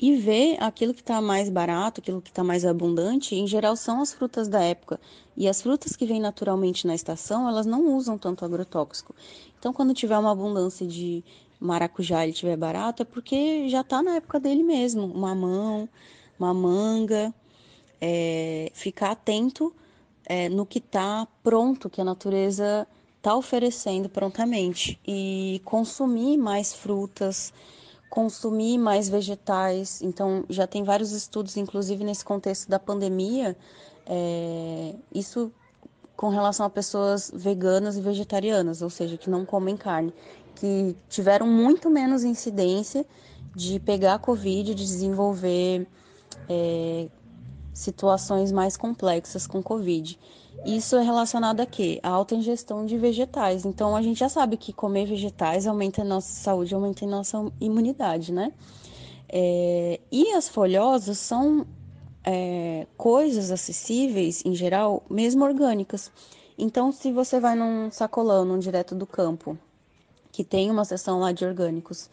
e 0.00 0.16
ver 0.16 0.56
aquilo 0.58 0.94
que 0.94 1.02
está 1.02 1.20
mais 1.20 1.50
barato, 1.50 2.00
aquilo 2.00 2.22
que 2.22 2.30
está 2.30 2.42
mais 2.42 2.64
abundante. 2.64 3.34
Em 3.34 3.46
geral, 3.46 3.76
são 3.76 4.00
as 4.00 4.14
frutas 4.14 4.48
da 4.48 4.62
época. 4.62 4.98
E 5.36 5.46
as 5.46 5.60
frutas 5.60 5.94
que 5.94 6.06
vêm 6.06 6.18
naturalmente 6.18 6.86
na 6.86 6.94
estação, 6.94 7.46
elas 7.46 7.66
não 7.66 7.94
usam 7.94 8.16
tanto 8.16 8.42
agrotóxico. 8.42 9.14
Então, 9.58 9.70
quando 9.74 9.92
tiver 9.92 10.16
uma 10.16 10.32
abundância 10.32 10.86
de 10.86 11.22
maracujá 11.60 12.24
ele 12.24 12.32
tiver 12.32 12.56
barato, 12.56 13.02
é 13.02 13.04
porque 13.04 13.68
já 13.68 13.80
está 13.80 14.02
na 14.02 14.16
época 14.16 14.38
dele 14.40 14.62
mesmo. 14.62 15.08
Mamão, 15.08 15.88
uma 16.38 16.52
manga. 16.52 17.34
É, 18.00 18.70
ficar 18.74 19.12
atento 19.12 19.74
é, 20.26 20.48
no 20.48 20.66
que 20.66 20.78
está 20.78 21.26
pronto, 21.42 21.88
que 21.88 22.00
a 22.00 22.04
natureza 22.04 22.86
está 23.16 23.34
oferecendo 23.34 24.08
prontamente. 24.08 25.00
E 25.06 25.60
consumir 25.64 26.36
mais 26.36 26.72
frutas, 26.74 27.52
consumir 28.10 28.78
mais 28.78 29.08
vegetais. 29.08 30.02
Então, 30.02 30.44
já 30.48 30.66
tem 30.66 30.84
vários 30.84 31.12
estudos, 31.12 31.56
inclusive 31.56 32.04
nesse 32.04 32.24
contexto 32.24 32.68
da 32.68 32.78
pandemia, 32.78 33.56
é, 34.06 34.94
isso 35.12 35.52
com 36.16 36.28
relação 36.28 36.64
a 36.64 36.70
pessoas 36.70 37.30
veganas 37.34 37.96
e 37.96 38.00
vegetarianas, 38.00 38.82
ou 38.82 38.90
seja, 38.90 39.16
que 39.16 39.28
não 39.28 39.44
comem 39.44 39.76
carne 39.76 40.12
que 40.56 40.96
tiveram 41.08 41.46
muito 41.46 41.88
menos 41.88 42.24
incidência 42.24 43.06
de 43.54 43.78
pegar 43.78 44.18
Covid, 44.18 44.74
de 44.74 44.84
desenvolver 44.84 45.86
é, 46.48 47.08
situações 47.72 48.50
mais 48.50 48.76
complexas 48.76 49.46
com 49.46 49.62
Covid. 49.62 50.18
Isso 50.64 50.96
é 50.96 51.02
relacionado 51.02 51.60
a 51.60 51.66
quê? 51.66 52.00
A 52.02 52.08
alta 52.08 52.34
ingestão 52.34 52.86
de 52.86 52.96
vegetais. 52.96 53.64
Então, 53.64 53.94
a 53.94 54.02
gente 54.02 54.18
já 54.18 54.28
sabe 54.28 54.56
que 54.56 54.72
comer 54.72 55.06
vegetais 55.06 55.66
aumenta 55.66 56.02
a 56.02 56.04
nossa 56.04 56.32
saúde, 56.32 56.74
aumenta 56.74 57.04
a 57.04 57.08
nossa 57.08 57.52
imunidade, 57.60 58.32
né? 58.32 58.52
É, 59.28 60.00
e 60.10 60.32
as 60.32 60.48
folhosas 60.48 61.18
são 61.18 61.66
é, 62.26 62.88
coisas 62.96 63.52
acessíveis, 63.52 64.42
em 64.44 64.54
geral, 64.54 65.04
mesmo 65.08 65.44
orgânicas. 65.44 66.10
Então, 66.58 66.90
se 66.90 67.12
você 67.12 67.38
vai 67.38 67.54
num 67.54 67.88
sacolão, 67.90 68.44
num 68.44 68.58
direto 68.58 68.94
do 68.96 69.06
campo, 69.06 69.56
que 70.32 70.42
tem 70.42 70.70
uma 70.70 70.84
seção 70.84 71.20
lá 71.20 71.32
de 71.32 71.44
orgânicos. 71.44 72.10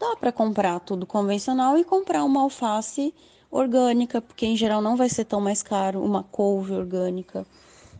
Dá 0.00 0.16
para 0.16 0.30
comprar 0.30 0.78
tudo 0.80 1.04
convencional 1.04 1.76
e 1.76 1.84
comprar 1.84 2.24
uma 2.24 2.42
alface 2.42 3.12
orgânica, 3.50 4.22
porque 4.22 4.46
em 4.46 4.56
geral 4.56 4.80
não 4.80 4.96
vai 4.96 5.08
ser 5.08 5.24
tão 5.24 5.40
mais 5.40 5.62
caro, 5.62 6.02
uma 6.02 6.22
couve 6.22 6.72
orgânica. 6.72 7.44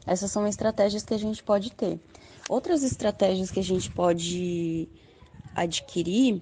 Essas 0.07 0.31
são 0.31 0.47
estratégias 0.47 1.03
que 1.03 1.13
a 1.13 1.19
gente 1.19 1.43
pode 1.43 1.73
ter. 1.73 1.99
Outras 2.49 2.83
estratégias 2.83 3.51
que 3.51 3.61
a 3.61 3.65
gente 3.65 3.91
pode 3.91 4.89
adquirir 5.55 6.41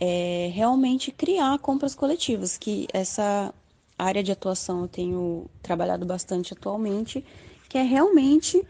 é 0.00 0.50
realmente 0.54 1.10
criar 1.10 1.58
compras 1.58 1.94
coletivas, 1.94 2.56
que 2.56 2.86
essa 2.92 3.52
área 3.98 4.22
de 4.22 4.32
atuação 4.32 4.82
eu 4.82 4.88
tenho 4.88 5.46
trabalhado 5.62 6.04
bastante 6.04 6.52
atualmente, 6.52 7.24
que 7.68 7.78
é 7.78 7.82
realmente 7.82 8.66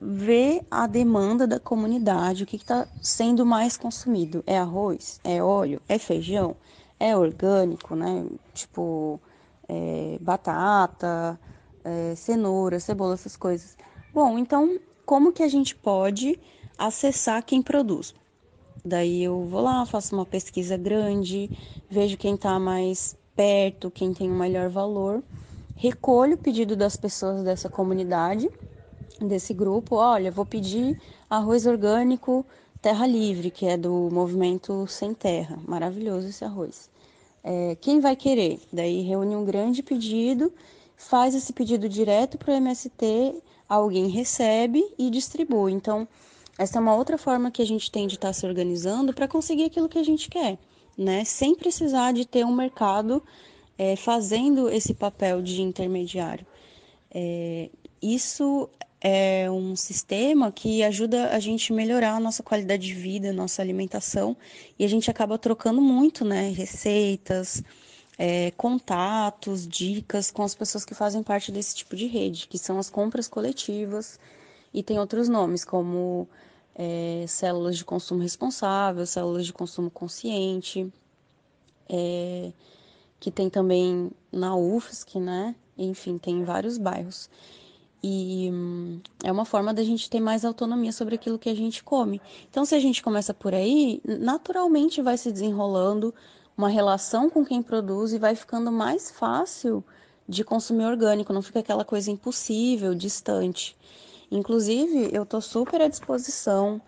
ver 0.00 0.62
a 0.70 0.86
demanda 0.86 1.46
da 1.46 1.58
comunidade, 1.58 2.42
o 2.42 2.46
que 2.46 2.56
está 2.56 2.86
sendo 3.00 3.46
mais 3.46 3.76
consumido. 3.76 4.42
É 4.46 4.58
arroz? 4.58 5.20
É 5.24 5.42
óleo? 5.42 5.80
É 5.88 5.98
feijão? 5.98 6.56
É 6.98 7.16
orgânico, 7.16 7.94
né? 7.94 8.26
Tipo, 8.54 9.20
é, 9.68 10.18
batata, 10.20 11.38
é, 11.84 12.14
cenoura, 12.14 12.80
cebola, 12.80 13.14
essas 13.14 13.36
coisas. 13.36 13.76
Bom, 14.12 14.38
então, 14.38 14.78
como 15.04 15.32
que 15.32 15.42
a 15.42 15.48
gente 15.48 15.74
pode 15.74 16.38
acessar 16.78 17.44
quem 17.44 17.62
produz? 17.62 18.14
Daí 18.84 19.22
eu 19.22 19.46
vou 19.46 19.62
lá, 19.62 19.84
faço 19.84 20.14
uma 20.14 20.24
pesquisa 20.24 20.76
grande, 20.76 21.50
vejo 21.90 22.16
quem 22.16 22.34
está 22.34 22.58
mais 22.58 23.16
perto, 23.36 23.90
quem 23.90 24.12
tem 24.12 24.30
o 24.30 24.34
melhor 24.34 24.70
valor, 24.70 25.22
recolho 25.76 26.34
o 26.34 26.38
pedido 26.38 26.74
das 26.74 26.96
pessoas 26.96 27.44
dessa 27.44 27.68
comunidade 27.68 28.50
desse 29.20 29.54
grupo, 29.54 29.96
olha, 29.96 30.30
vou 30.30 30.44
pedir 30.44 31.00
arroz 31.28 31.66
orgânico 31.66 32.44
Terra 32.82 33.06
Livre, 33.06 33.50
que 33.50 33.66
é 33.66 33.76
do 33.76 34.10
movimento 34.12 34.86
Sem 34.86 35.14
Terra. 35.14 35.58
Maravilhoso 35.66 36.28
esse 36.28 36.44
arroz. 36.44 36.90
É, 37.42 37.76
quem 37.80 38.00
vai 38.00 38.16
querer? 38.16 38.60
Daí 38.72 39.02
reúne 39.02 39.36
um 39.36 39.44
grande 39.44 39.82
pedido, 39.82 40.52
faz 40.96 41.34
esse 41.34 41.52
pedido 41.52 41.88
direto 41.88 42.36
para 42.36 42.52
o 42.52 42.56
MST, 42.56 43.42
alguém 43.68 44.08
recebe 44.08 44.84
e 44.98 45.10
distribui. 45.10 45.72
Então, 45.72 46.06
essa 46.58 46.78
é 46.78 46.80
uma 46.80 46.94
outra 46.94 47.16
forma 47.16 47.50
que 47.50 47.62
a 47.62 47.66
gente 47.66 47.90
tem 47.90 48.06
de 48.06 48.16
estar 48.16 48.28
tá 48.28 48.32
se 48.32 48.46
organizando 48.46 49.12
para 49.12 49.28
conseguir 49.28 49.64
aquilo 49.64 49.88
que 49.88 49.98
a 49.98 50.04
gente 50.04 50.28
quer, 50.28 50.58
né? 50.96 51.24
Sem 51.24 51.54
precisar 51.54 52.12
de 52.12 52.26
ter 52.26 52.44
um 52.44 52.54
mercado 52.54 53.22
é, 53.78 53.96
fazendo 53.96 54.68
esse 54.68 54.94
papel 54.94 55.42
de 55.42 55.60
intermediário. 55.62 56.46
É, 57.10 57.70
isso 58.00 58.68
é 59.00 59.50
um 59.50 59.76
sistema 59.76 60.50
que 60.50 60.82
ajuda 60.82 61.30
a 61.30 61.38
gente 61.38 61.72
a 61.72 61.76
melhorar 61.76 62.16
a 62.16 62.20
nossa 62.20 62.42
qualidade 62.42 62.86
de 62.86 62.94
vida, 62.94 63.32
nossa 63.32 63.62
alimentação, 63.62 64.36
e 64.78 64.84
a 64.84 64.88
gente 64.88 65.10
acaba 65.10 65.38
trocando 65.38 65.80
muito, 65.80 66.24
né? 66.24 66.48
Receitas, 66.50 67.62
é, 68.18 68.50
contatos, 68.52 69.66
dicas 69.66 70.30
com 70.30 70.42
as 70.42 70.54
pessoas 70.54 70.84
que 70.84 70.94
fazem 70.94 71.22
parte 71.22 71.52
desse 71.52 71.74
tipo 71.74 71.94
de 71.94 72.06
rede, 72.06 72.48
que 72.48 72.58
são 72.58 72.78
as 72.78 72.88
compras 72.88 73.28
coletivas, 73.28 74.18
e 74.72 74.82
tem 74.82 74.98
outros 74.98 75.28
nomes, 75.28 75.64
como 75.64 76.28
é, 76.78 77.24
células 77.26 77.78
de 77.78 77.84
consumo 77.84 78.20
responsável, 78.20 79.06
células 79.06 79.46
de 79.46 79.52
consumo 79.52 79.90
consciente, 79.90 80.92
é, 81.88 82.52
que 83.18 83.30
tem 83.30 83.48
também 83.48 84.10
na 84.30 84.54
UFSC, 84.54 85.18
né? 85.18 85.56
Enfim, 85.78 86.18
tem 86.18 86.40
em 86.40 86.44
vários 86.44 86.76
bairros. 86.76 87.30
E 88.02 88.50
hum, 88.52 89.00
é 89.24 89.32
uma 89.32 89.46
forma 89.46 89.72
da 89.72 89.82
gente 89.82 90.10
ter 90.10 90.20
mais 90.20 90.44
autonomia 90.44 90.92
sobre 90.92 91.14
aquilo 91.14 91.38
que 91.38 91.48
a 91.48 91.54
gente 91.54 91.82
come. 91.82 92.20
Então, 92.50 92.64
se 92.64 92.74
a 92.74 92.78
gente 92.78 93.02
começa 93.02 93.32
por 93.32 93.54
aí, 93.54 94.02
naturalmente 94.04 95.00
vai 95.00 95.16
se 95.16 95.32
desenrolando 95.32 96.14
uma 96.56 96.68
relação 96.68 97.30
com 97.30 97.44
quem 97.44 97.62
produz 97.62 98.12
e 98.12 98.18
vai 98.18 98.34
ficando 98.34 98.70
mais 98.70 99.10
fácil 99.10 99.82
de 100.28 100.44
consumir 100.44 100.84
orgânico, 100.84 101.32
não 101.32 101.42
fica 101.42 101.60
aquela 101.60 101.84
coisa 101.84 102.10
impossível, 102.10 102.94
distante. 102.94 103.76
Inclusive, 104.30 105.10
eu 105.12 105.22
estou 105.22 105.40
super 105.40 105.80
à 105.80 105.88
disposição 105.88 106.80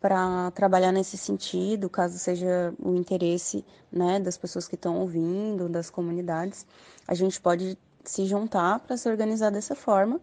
para 0.00 0.50
trabalhar 0.52 0.92
nesse 0.92 1.16
sentido, 1.16 1.88
caso 1.88 2.18
seja 2.18 2.72
o 2.78 2.94
interesse 2.94 3.64
né, 3.90 4.20
das 4.20 4.36
pessoas 4.36 4.68
que 4.68 4.74
estão 4.74 5.00
ouvindo, 5.00 5.68
das 5.68 5.90
comunidades, 5.90 6.66
a 7.08 7.14
gente 7.14 7.40
pode 7.40 7.78
se 8.04 8.24
juntar 8.26 8.78
para 8.80 8.96
se 8.96 9.08
organizar 9.08 9.50
dessa 9.50 9.74
forma 9.74 10.20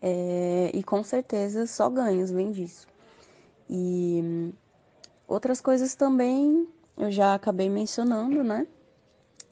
é, 0.00 0.70
e 0.72 0.82
com 0.82 1.02
certeza 1.02 1.66
só 1.66 1.90
ganhos 1.90 2.30
vem 2.30 2.50
disso. 2.50 2.86
E 3.68 4.52
outras 5.26 5.60
coisas 5.60 5.94
também 5.94 6.66
eu 6.96 7.10
já 7.10 7.34
acabei 7.34 7.68
mencionando, 7.68 8.42
né? 8.42 8.66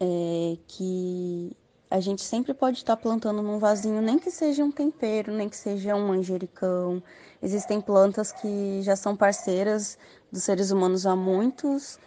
É, 0.00 0.56
que 0.66 1.56
a 1.90 2.00
gente 2.00 2.22
sempre 2.22 2.52
pode 2.52 2.78
estar 2.78 2.96
plantando 2.96 3.42
num 3.42 3.58
vasinho, 3.58 4.02
nem 4.02 4.18
que 4.18 4.30
seja 4.30 4.64
um 4.64 4.72
tempero, 4.72 5.32
nem 5.32 5.48
que 5.48 5.56
seja 5.56 5.94
um 5.94 6.08
manjericão. 6.08 7.02
Existem 7.42 7.80
plantas 7.80 8.32
que 8.32 8.82
já 8.82 8.96
são 8.96 9.16
parceiras 9.16 9.96
dos 10.30 10.42
seres 10.42 10.70
humanos 10.70 11.06
há 11.06 11.14
muitos 11.14 11.98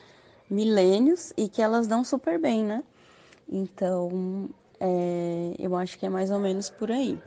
milênios 0.50 1.32
e 1.38 1.48
que 1.48 1.62
elas 1.62 1.88
dão 1.88 2.04
super 2.04 2.38
bem, 2.38 2.64
né? 2.64 2.84
Então, 3.48 4.50
é, 4.80 5.56
eu 5.58 5.76
acho 5.76 5.98
que 5.98 6.06
é 6.06 6.10
mais 6.10 6.30
ou 6.30 6.40
menos 6.40 6.70
por 6.70 6.92
aí. 6.92 7.18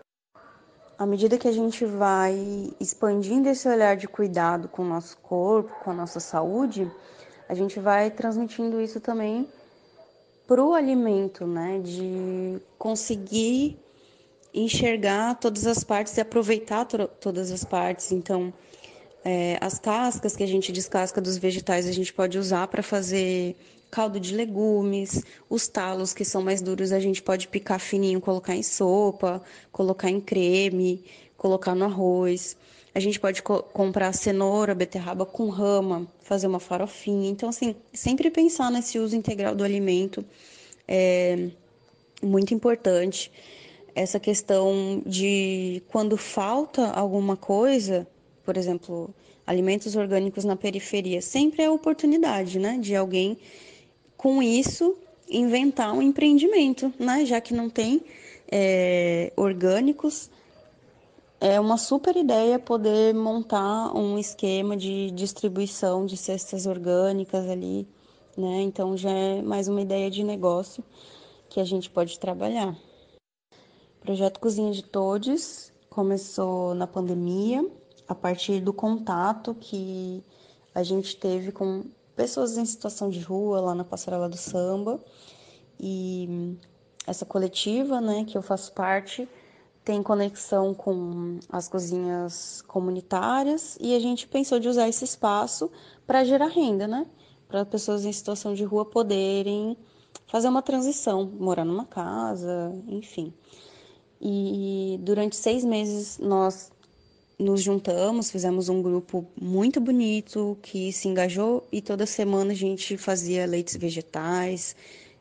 À 0.99 1.07
medida 1.07 1.39
que 1.39 1.49
a 1.49 1.53
gente 1.53 1.85
vai 1.87 2.71
expandindo 2.79 3.49
esse 3.49 3.67
olhar 3.67 3.97
de 3.97 4.07
cuidado 4.07 4.69
com 4.69 4.83
o 4.83 4.89
nosso 4.89 5.17
corpo, 5.19 5.75
com 5.83 5.91
a 5.91 5.95
nossa 5.95 6.21
saúde, 6.21 6.91
a 7.49 7.55
gente 7.55 7.81
vai 7.81 8.11
transmitindo 8.11 8.81
isso 8.81 9.01
também 9.01 9.49
para 10.47 10.63
o 10.63 10.75
alimento, 10.75 11.47
né? 11.47 11.81
De 11.83 12.61
conseguir 12.79 13.79
enxergar 14.55 15.35
todas 15.37 15.67
as 15.67 15.83
partes 15.83 16.17
e 16.17 16.21
aproveitar 16.21 16.85
to 16.85 17.09
todas 17.21 17.51
as 17.51 17.65
partes. 17.65 18.13
Então, 18.13 18.53
é, 19.25 19.57
as 19.61 19.79
cascas 19.79 20.37
que 20.37 20.43
a 20.43 20.47
gente 20.47 20.73
descasca 20.73 21.21
dos 21.21 21.37
vegetais 21.37 21.87
a 21.87 21.93
gente 21.93 22.13
pode 22.13 22.39
usar 22.39 22.67
para 22.69 22.83
fazer 22.83 23.57
caldo 23.91 24.19
de 24.19 24.35
legumes, 24.35 25.23
os 25.49 25.69
talos 25.69 26.13
que 26.15 26.25
são 26.25 26.43
mais 26.43 26.63
duros 26.63 26.93
a 26.93 26.99
gente 26.99 27.23
pode 27.23 27.47
picar 27.49 27.79
fininho, 27.79 28.21
colocar 28.21 28.57
em 28.57 28.63
sopa, 28.63 29.43
colocar 29.71 30.11
em 30.11 30.21
creme, 30.21 31.05
colocar 31.37 31.75
no 31.75 31.85
arroz. 31.85 32.57
A 32.95 33.01
gente 33.01 33.19
pode 33.19 33.43
co 33.43 33.63
comprar 33.63 34.13
cenoura, 34.13 34.75
beterraba 34.75 35.25
com 35.25 35.49
rama, 35.49 36.07
fazer 36.21 36.47
uma 36.47 36.61
farofinha. 36.61 37.31
Então, 37.31 37.49
assim, 37.49 37.75
sempre 37.93 38.31
pensar 38.31 38.71
nesse 38.71 38.99
uso 38.99 39.17
integral 39.17 39.55
do 39.55 39.65
alimento 39.65 40.25
é 40.87 41.49
muito 42.23 42.53
importante. 42.53 43.33
Essa 43.95 44.21
questão 44.21 45.03
de 45.07 45.83
quando 45.89 46.17
falta 46.17 46.91
alguma 46.91 47.37
coisa, 47.37 48.07
por 48.45 48.57
exemplo, 48.57 49.15
alimentos 49.47 49.97
orgânicos 49.97 50.45
na 50.45 50.57
periferia, 50.57 51.21
sempre 51.21 51.63
é 51.63 51.67
a 51.67 51.73
oportunidade, 51.73 52.59
né, 52.59 52.79
de 52.79 52.95
alguém 52.95 53.37
com 54.17 54.43
isso 54.43 54.97
inventar 55.29 55.93
um 55.93 56.03
empreendimento, 56.03 56.93
né, 56.99 57.25
já 57.27 57.41
que 57.41 57.53
não 57.53 57.69
tem 57.69 58.03
é, 58.51 59.33
orgânicos 59.37 60.31
é 61.43 61.59
uma 61.59 61.77
super 61.77 62.17
ideia 62.17 62.57
poder 62.57 63.13
montar 63.13 63.93
um 63.97 64.17
esquema 64.17 64.77
de 64.77 65.11
distribuição 65.11 66.07
de 66.07 66.17
cestas 66.17 66.67
orgânicas 66.67 67.51
ali, 67.51 67.89
né? 68.39 68.63
Então 68.63 68.97
já 68.97 69.11
é 69.11 69.43
mais 69.43 69.67
uma 69.67 69.83
ideia 69.83 70.09
de 70.09 70.23
negócio 70.23 70.85
que 71.49 71.59
a 71.59 71.65
gente 71.65 71.91
pode 71.91 72.17
trabalhar. 72.21 72.69
O 72.71 74.05
projeto 74.05 74.39
Cozinha 74.39 74.71
de 74.71 74.85
Todes 74.85 75.73
começou 75.91 76.77
na 76.77 76.87
pandemia, 76.87 77.69
a 78.07 78.15
partir 78.15 78.61
do 78.61 78.73
contato 78.73 79.53
que 79.53 80.23
a 80.73 80.85
gente 80.85 81.17
teve 81.17 81.51
com 81.51 81.83
pessoas 82.15 82.57
em 82.57 82.65
situação 82.65 83.11
de 83.11 83.19
rua 83.19 83.61
lá 83.61 83.75
na 83.75 83.83
Passarela 83.83 84.29
do 84.29 84.37
Samba. 84.37 85.01
E 85.81 86.57
essa 87.05 87.27
coletiva, 87.27 88.01
né, 88.01 88.25
que 88.25 88.39
eu 88.39 88.43
faço 88.43 88.73
parte, 88.73 89.29
tem 89.85 90.03
conexão 90.03 90.73
com 90.73 91.39
as 91.49 91.69
cozinhas 91.69 92.63
comunitárias 92.63 93.77
e 93.81 93.95
a 93.95 93.99
gente 93.99 94.29
pensou 94.29 94.61
de 94.61 94.69
usar 94.69 94.89
esse 94.89 95.05
espaço 95.05 95.71
para 96.07 96.25
gerar 96.25 96.47
renda, 96.47 96.87
né? 96.87 97.07
Para 97.49 97.65
pessoas 97.65 98.05
em 98.05 98.13
situação 98.13 98.55
de 98.55 98.65
rua 98.65 98.85
poderem 98.85 99.77
fazer 100.29 100.49
uma 100.49 100.63
transição, 100.63 101.27
morar 101.39 101.65
numa 101.65 101.85
casa, 101.85 102.73
enfim. 102.87 103.35
E 104.21 104.99
durante 105.03 105.35
seis 105.35 105.65
meses 105.65 106.17
nós 106.19 106.71
nos 107.37 107.61
juntamos, 107.61 108.31
fizemos 108.31 108.69
um 108.69 108.81
grupo 108.81 109.27
muito 109.41 109.81
bonito 109.81 110.57
que 110.63 110.93
se 110.93 111.09
engajou 111.09 111.67
e 111.73 111.83
toda 111.83 112.07
semana 112.07 112.53
a 112.53 112.57
gente 112.57 112.97
fazia 112.97 113.47
leites 113.47 113.77
vegetais, 113.77 114.77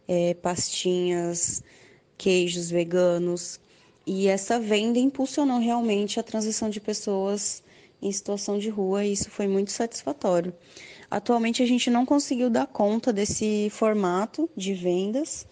é, 0.07 0.35
pastinhas, 0.35 1.63
queijos 2.15 2.69
veganos 2.69 3.59
e 4.13 4.27
essa 4.27 4.59
venda 4.59 4.99
impulsionou 4.99 5.57
realmente 5.57 6.19
a 6.19 6.23
transição 6.23 6.69
de 6.69 6.81
pessoas 6.81 7.63
em 8.01 8.11
situação 8.11 8.59
de 8.59 8.67
rua 8.67 9.05
e 9.05 9.13
isso 9.13 9.29
foi 9.29 9.47
muito 9.47 9.71
satisfatório. 9.71 10.53
Atualmente 11.09 11.63
a 11.63 11.65
gente 11.65 11.89
não 11.89 12.05
conseguiu 12.05 12.49
dar 12.49 12.67
conta 12.67 13.13
desse 13.13 13.69
formato 13.69 14.49
de 14.53 14.73
vendas 14.73 15.47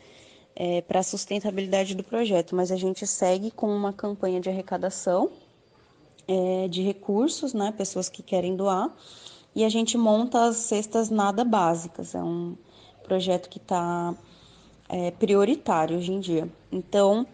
é, 0.54 0.82
para 0.82 1.00
a 1.00 1.04
sustentabilidade 1.04 1.96
do 1.96 2.04
projeto, 2.04 2.54
mas 2.54 2.70
a 2.70 2.76
gente 2.76 3.08
segue 3.08 3.50
com 3.50 3.74
uma 3.74 3.94
campanha 3.94 4.42
de 4.42 4.50
arrecadação 4.50 5.32
é, 6.28 6.68
de 6.68 6.82
recursos, 6.82 7.54
né, 7.54 7.72
pessoas 7.72 8.10
que 8.10 8.22
querem 8.22 8.58
doar, 8.58 8.94
e 9.56 9.64
a 9.64 9.70
gente 9.70 9.98
monta 9.98 10.50
as 10.50 10.58
cestas 10.58 11.10
nada 11.10 11.46
básicas. 11.46 12.14
É 12.14 12.22
um 12.22 12.58
projeto 13.04 13.48
que 13.48 13.58
está 13.58 14.14
é, 14.90 15.12
prioritário 15.12 15.98
hoje 15.98 16.12
em 16.12 16.20
dia. 16.20 16.50
Então, 16.70 17.26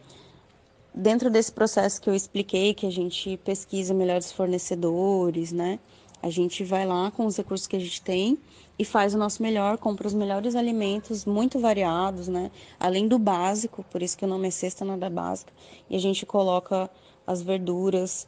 dentro 0.95 1.29
desse 1.29 1.51
processo 1.51 2.01
que 2.01 2.09
eu 2.09 2.15
expliquei, 2.15 2.73
que 2.73 2.85
a 2.85 2.91
gente 2.91 3.37
pesquisa 3.43 3.93
melhores 3.93 4.31
fornecedores, 4.31 5.51
né? 5.51 5.77
A 6.23 6.29
gente 6.29 6.63
vai 6.63 6.85
lá 6.85 7.11
com 7.11 7.25
os 7.25 7.35
recursos 7.35 7.67
que 7.67 7.75
a 7.75 7.79
gente 7.79 8.01
tem 8.01 8.39
e 8.79 8.85
faz 8.85 9.13
o 9.13 9.17
nosso 9.17 9.43
melhor, 9.43 9.77
compra 9.77 10.07
os 10.07 10.13
melhores 10.13 10.55
alimentos 10.55 11.25
muito 11.25 11.59
variados, 11.59 12.27
né? 12.27 12.49
Além 12.79 13.07
do 13.07 13.19
básico, 13.19 13.83
por 13.91 14.01
isso 14.01 14.17
que 14.17 14.23
o 14.23 14.27
nome 14.27 14.47
é 14.47 14.51
cesta 14.51 14.85
nada 14.85 15.09
básica. 15.09 15.51
E 15.89 15.95
a 15.95 15.99
gente 15.99 16.25
coloca 16.25 16.89
as 17.27 17.41
verduras 17.41 18.25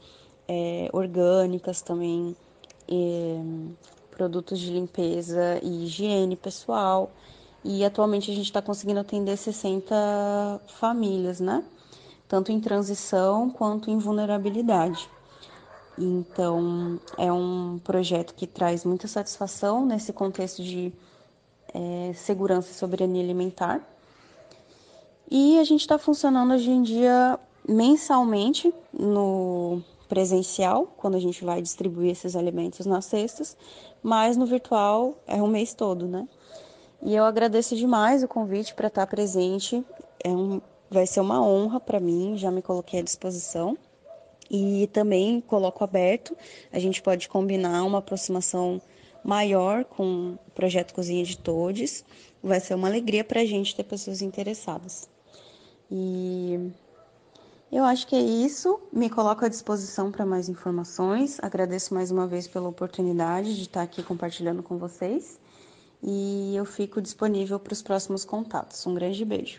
é, 0.48 0.90
orgânicas 0.92 1.82
também, 1.82 2.36
e, 2.88 3.74
produtos 4.12 4.60
de 4.60 4.72
limpeza 4.72 5.60
e 5.64 5.86
higiene 5.86 6.36
pessoal. 6.36 7.12
E 7.64 7.84
atualmente 7.84 8.30
a 8.30 8.34
gente 8.34 8.46
está 8.46 8.62
conseguindo 8.62 9.00
atender 9.00 9.38
60 9.38 10.62
famílias, 10.68 11.40
né? 11.40 11.64
Tanto 12.28 12.52
em 12.52 12.60
transição 12.60 13.50
quanto 13.50 13.90
em 13.90 13.98
vulnerabilidade. 13.98 15.10
Então, 15.98 17.00
é 17.18 17.32
um 17.32 17.80
projeto 17.84 18.36
que 18.36 18.46
traz 18.46 18.86
muita 18.86 19.08
satisfação 19.08 19.86
nesse 19.86 20.14
contexto 20.14 20.62
de 20.62 20.94
é, 21.74 22.14
segurança 22.14 22.70
e 22.72 22.76
soberania 22.76 23.24
alimentar. 23.24 23.82
E 25.30 25.60
a 25.60 25.64
gente 25.64 25.82
está 25.82 25.98
funcionando 25.98 26.54
hoje 26.54 26.70
em 26.70 26.84
dia 26.84 27.40
mensalmente 27.68 28.74
no 28.94 29.82
presencial, 30.08 30.88
quando 30.98 31.16
a 31.16 31.20
gente 31.20 31.44
vai 31.44 31.62
distribuir 31.62 32.12
esses 32.12 32.36
alimentos 32.36 32.86
nas 32.86 33.06
cestas, 33.06 33.58
mas 34.02 34.38
no 34.38 34.46
virtual 34.46 35.16
é 35.28 35.42
o 35.42 35.48
mês 35.48 35.74
todo, 35.74 36.08
né? 36.08 36.28
E 37.02 37.14
eu 37.14 37.26
agradeço 37.26 37.76
demais 37.76 38.24
o 38.24 38.28
convite 38.28 38.74
para 38.74 38.88
estar 38.88 39.06
presente. 39.06 39.86
É 40.24 40.30
um 40.30 40.62
Vai 40.90 41.06
ser 41.06 41.20
uma 41.20 41.42
honra 41.46 41.80
para 41.80 42.00
mim, 42.00 42.38
já 42.38 42.50
me 42.50 42.62
coloquei 42.62 43.00
à 43.00 43.04
disposição. 43.04 43.78
E 44.50 44.88
também 44.94 45.42
coloco 45.42 45.84
aberto, 45.84 46.36
a 46.72 46.80
gente 46.80 47.02
pode 47.02 47.28
combinar 47.28 47.84
uma 47.84 47.98
aproximação 47.98 48.82
maior 49.24 49.84
com 49.84 50.38
o 50.48 50.52
projeto 50.52 50.94
Cozinha 50.94 51.24
de 51.26 51.38
Todes. 51.38 52.06
Vai 52.42 52.62
ser 52.62 52.76
uma 52.76 52.88
alegria 52.88 53.24
para 53.26 53.42
a 53.42 53.46
gente 53.46 53.76
ter 53.76 53.84
pessoas 53.84 54.22
interessadas. 54.22 55.10
E 55.92 56.72
eu 57.72 57.84
acho 57.84 58.08
que 58.08 58.16
é 58.16 58.22
isso. 58.22 58.80
Me 58.94 59.10
coloco 59.10 59.44
à 59.44 59.50
disposição 59.50 60.12
para 60.12 60.26
mais 60.26 60.48
informações. 60.48 61.38
Agradeço 61.42 61.94
mais 61.94 62.12
uma 62.12 62.26
vez 62.26 62.48
pela 62.48 62.70
oportunidade 62.70 63.56
de 63.56 63.64
estar 63.64 63.82
aqui 63.82 64.02
compartilhando 64.02 64.64
com 64.64 64.78
vocês. 64.78 65.38
E 66.02 66.56
eu 66.56 66.64
fico 66.64 67.02
disponível 67.02 67.60
para 67.60 67.74
os 67.74 67.82
próximos 67.82 68.24
contatos. 68.24 68.86
Um 68.88 68.94
grande 68.94 69.26
beijo. 69.26 69.56